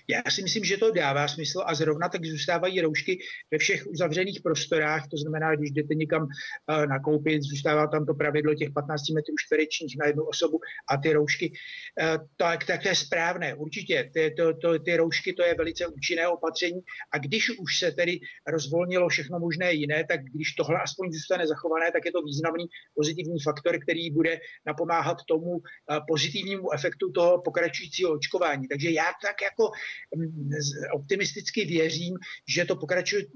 Já 0.07 0.21
si 0.32 0.41
myslím, 0.41 0.63
že 0.63 0.78
to 0.78 0.91
dává 0.91 1.28
smysl 1.28 1.63
a 1.65 1.75
zrovna 1.75 2.09
tak 2.09 2.25
zůstávají 2.25 2.82
roušky 2.82 3.19
ve 3.51 3.57
všech 3.57 3.88
uzavřených 3.88 4.41
prostorách, 4.41 5.07
to 5.07 5.17
znamená, 5.17 5.55
když 5.55 5.71
jdete 5.71 5.95
někam 5.95 6.23
uh, 6.23 6.86
nakoupit, 6.86 7.41
zůstává 7.41 7.88
tam 7.88 8.05
to 8.05 8.13
pravidlo 8.13 8.55
těch 8.55 8.71
15 8.71 9.09
metrů 9.09 9.34
čtverečních 9.45 9.97
na 9.99 10.05
jednu 10.05 10.23
osobu 10.23 10.59
a 10.89 10.97
ty 10.97 11.13
roušky, 11.13 11.51
uh, 11.51 12.25
tak, 12.38 12.65
tak 12.65 12.82
to 12.84 12.88
je 12.89 12.95
správné, 12.95 13.55
určitě, 13.55 14.09
ty, 14.13 14.34
to, 14.38 14.53
to, 14.53 14.80
ty 14.80 14.97
roušky 14.97 15.34
to 15.34 15.43
je 15.43 15.55
velice 15.55 15.88
účinné 15.88 16.28
opatření 16.28 16.80
a 17.11 17.17
když 17.17 17.59
už 17.59 17.80
se 17.80 17.91
tedy 17.91 18.19
rozvolnilo 18.47 19.09
všechno 19.09 19.39
možné 19.39 19.73
jiné, 19.73 20.05
tak 20.09 20.23
když 20.23 20.53
tohle 20.53 20.80
aspoň 20.80 21.11
zůstane 21.11 21.47
zachované, 21.47 21.91
tak 21.91 22.05
je 22.05 22.11
to 22.11 22.21
významný 22.21 22.65
pozitivní 22.95 23.39
faktor, 23.39 23.80
který 23.84 24.11
bude 24.11 24.39
napomáhat 24.65 25.17
tomu 25.28 25.51
uh, 25.51 25.59
pozitivnímu 26.07 26.73
efektu 26.73 27.11
toho 27.11 27.41
pokračujícího 27.41 28.13
očkování. 28.13 28.67
Takže 28.67 28.91
já 28.91 29.05
tak 29.23 29.41
jako 29.41 29.66
Mm, 30.15 30.49
optimisticky 30.93 31.65
věřím, 31.65 32.18
že 32.47 32.65
to 32.65 32.76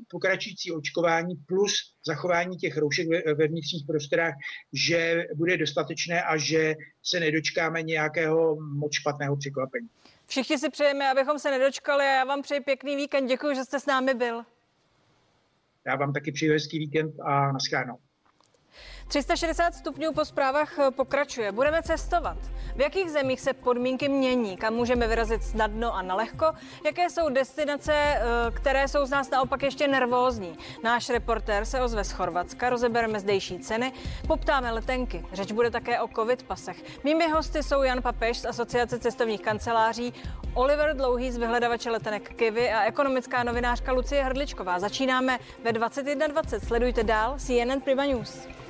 pokračující 0.10 0.72
očkování 0.72 1.36
plus 1.36 1.96
zachování 2.06 2.58
těch 2.58 2.78
roušek 2.78 3.08
ve 3.38 3.48
vnitřních 3.48 3.86
prostorách, 3.88 4.34
že 4.74 5.26
bude 5.36 5.58
dostatečné 5.58 6.24
a 6.24 6.38
že 6.38 6.76
se 7.04 7.20
nedočkáme 7.20 7.84
nějakého 7.84 8.56
moc 8.56 8.94
špatného 8.94 9.38
překvapení. 9.38 9.88
Všichni 10.28 10.58
si 10.58 10.70
přejeme, 10.70 11.12
abychom 11.12 11.40
se 11.40 11.52
nedočkali 11.52 12.04
a 12.06 12.14
já 12.14 12.24
vám 12.24 12.42
přeji 12.42 12.62
pěkný 12.62 12.96
víkend. 12.96 13.28
Děkuji, 13.28 13.56
že 13.56 13.64
jste 13.64 13.80
s 13.80 13.86
námi 13.86 14.14
byl. 14.14 14.44
Já 15.86 15.96
vám 15.96 16.14
taky 16.14 16.32
přeji 16.32 16.52
hezký 16.52 16.80
víkend 16.80 17.20
a 17.20 17.52
naschledanou. 17.52 17.98
360 19.12 19.76
stupňů 19.76 20.14
po 20.14 20.26
zprávách 20.26 20.80
eh, 20.80 20.92
pokračuje. 20.92 21.52
Budeme 21.52 21.84
cestovat. 21.84 22.38
V 22.76 22.82
jakých 22.82 23.12
zemích 23.12 23.42
se 23.42 23.54
podmínky 23.54 24.10
mění? 24.10 24.58
Kam 24.58 24.74
můžeme 24.74 25.08
vyrazit 25.08 25.44
snadno 25.44 25.96
a 25.96 26.02
nalehko? 26.02 26.46
Jaké 26.86 27.10
jsou 27.10 27.30
destinace, 27.30 27.94
eh, 27.94 28.22
které 28.54 28.88
jsou 28.88 29.06
z 29.06 29.10
nás 29.10 29.30
naopak 29.30 29.64
ještě 29.64 29.88
nervózní? 29.88 30.58
Náš 30.84 31.10
reportér 31.10 31.66
se 31.66 31.82
ozve 31.82 32.04
z 32.04 32.12
Chorvatska, 32.12 32.70
rozebereme 32.70 33.20
zdejší 33.20 33.60
ceny, 33.60 33.94
poptáme 34.28 34.72
letenky. 34.72 35.26
Řeč 35.34 35.52
bude 35.52 35.72
také 35.72 36.02
o 36.02 36.08
covid 36.08 36.44
pasech. 36.44 37.04
Mými 37.04 37.28
hosty 37.28 37.64
jsou 37.64 37.82
Jan 37.82 38.02
Papež 38.02 38.38
z 38.38 38.46
Asociace 38.46 39.00
cestovních 39.00 39.42
kanceláří, 39.42 40.14
Oliver 40.54 40.96
Dlouhý 40.96 41.32
z 41.32 41.38
vyhledavače 41.38 41.90
letenek 41.90 42.36
Kivy 42.36 42.72
a 42.72 42.84
ekonomická 42.84 43.44
novinářka 43.44 43.92
Lucie 43.92 44.24
Hrdličková. 44.24 44.80
Začínáme 44.80 45.40
ve 45.64 45.72
21.20. 45.72 46.60
Sledujte 46.68 47.04
dál 47.04 47.36
CNN 47.40 47.82
Prima 47.84 48.06
News. 48.06 48.61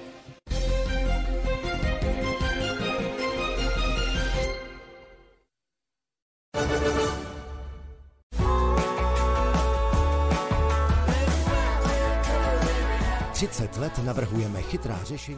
30 13.47 13.77
let 13.77 13.99
navrhujeme 14.03 14.61
chytrá 14.61 14.99
řešení 15.03 15.37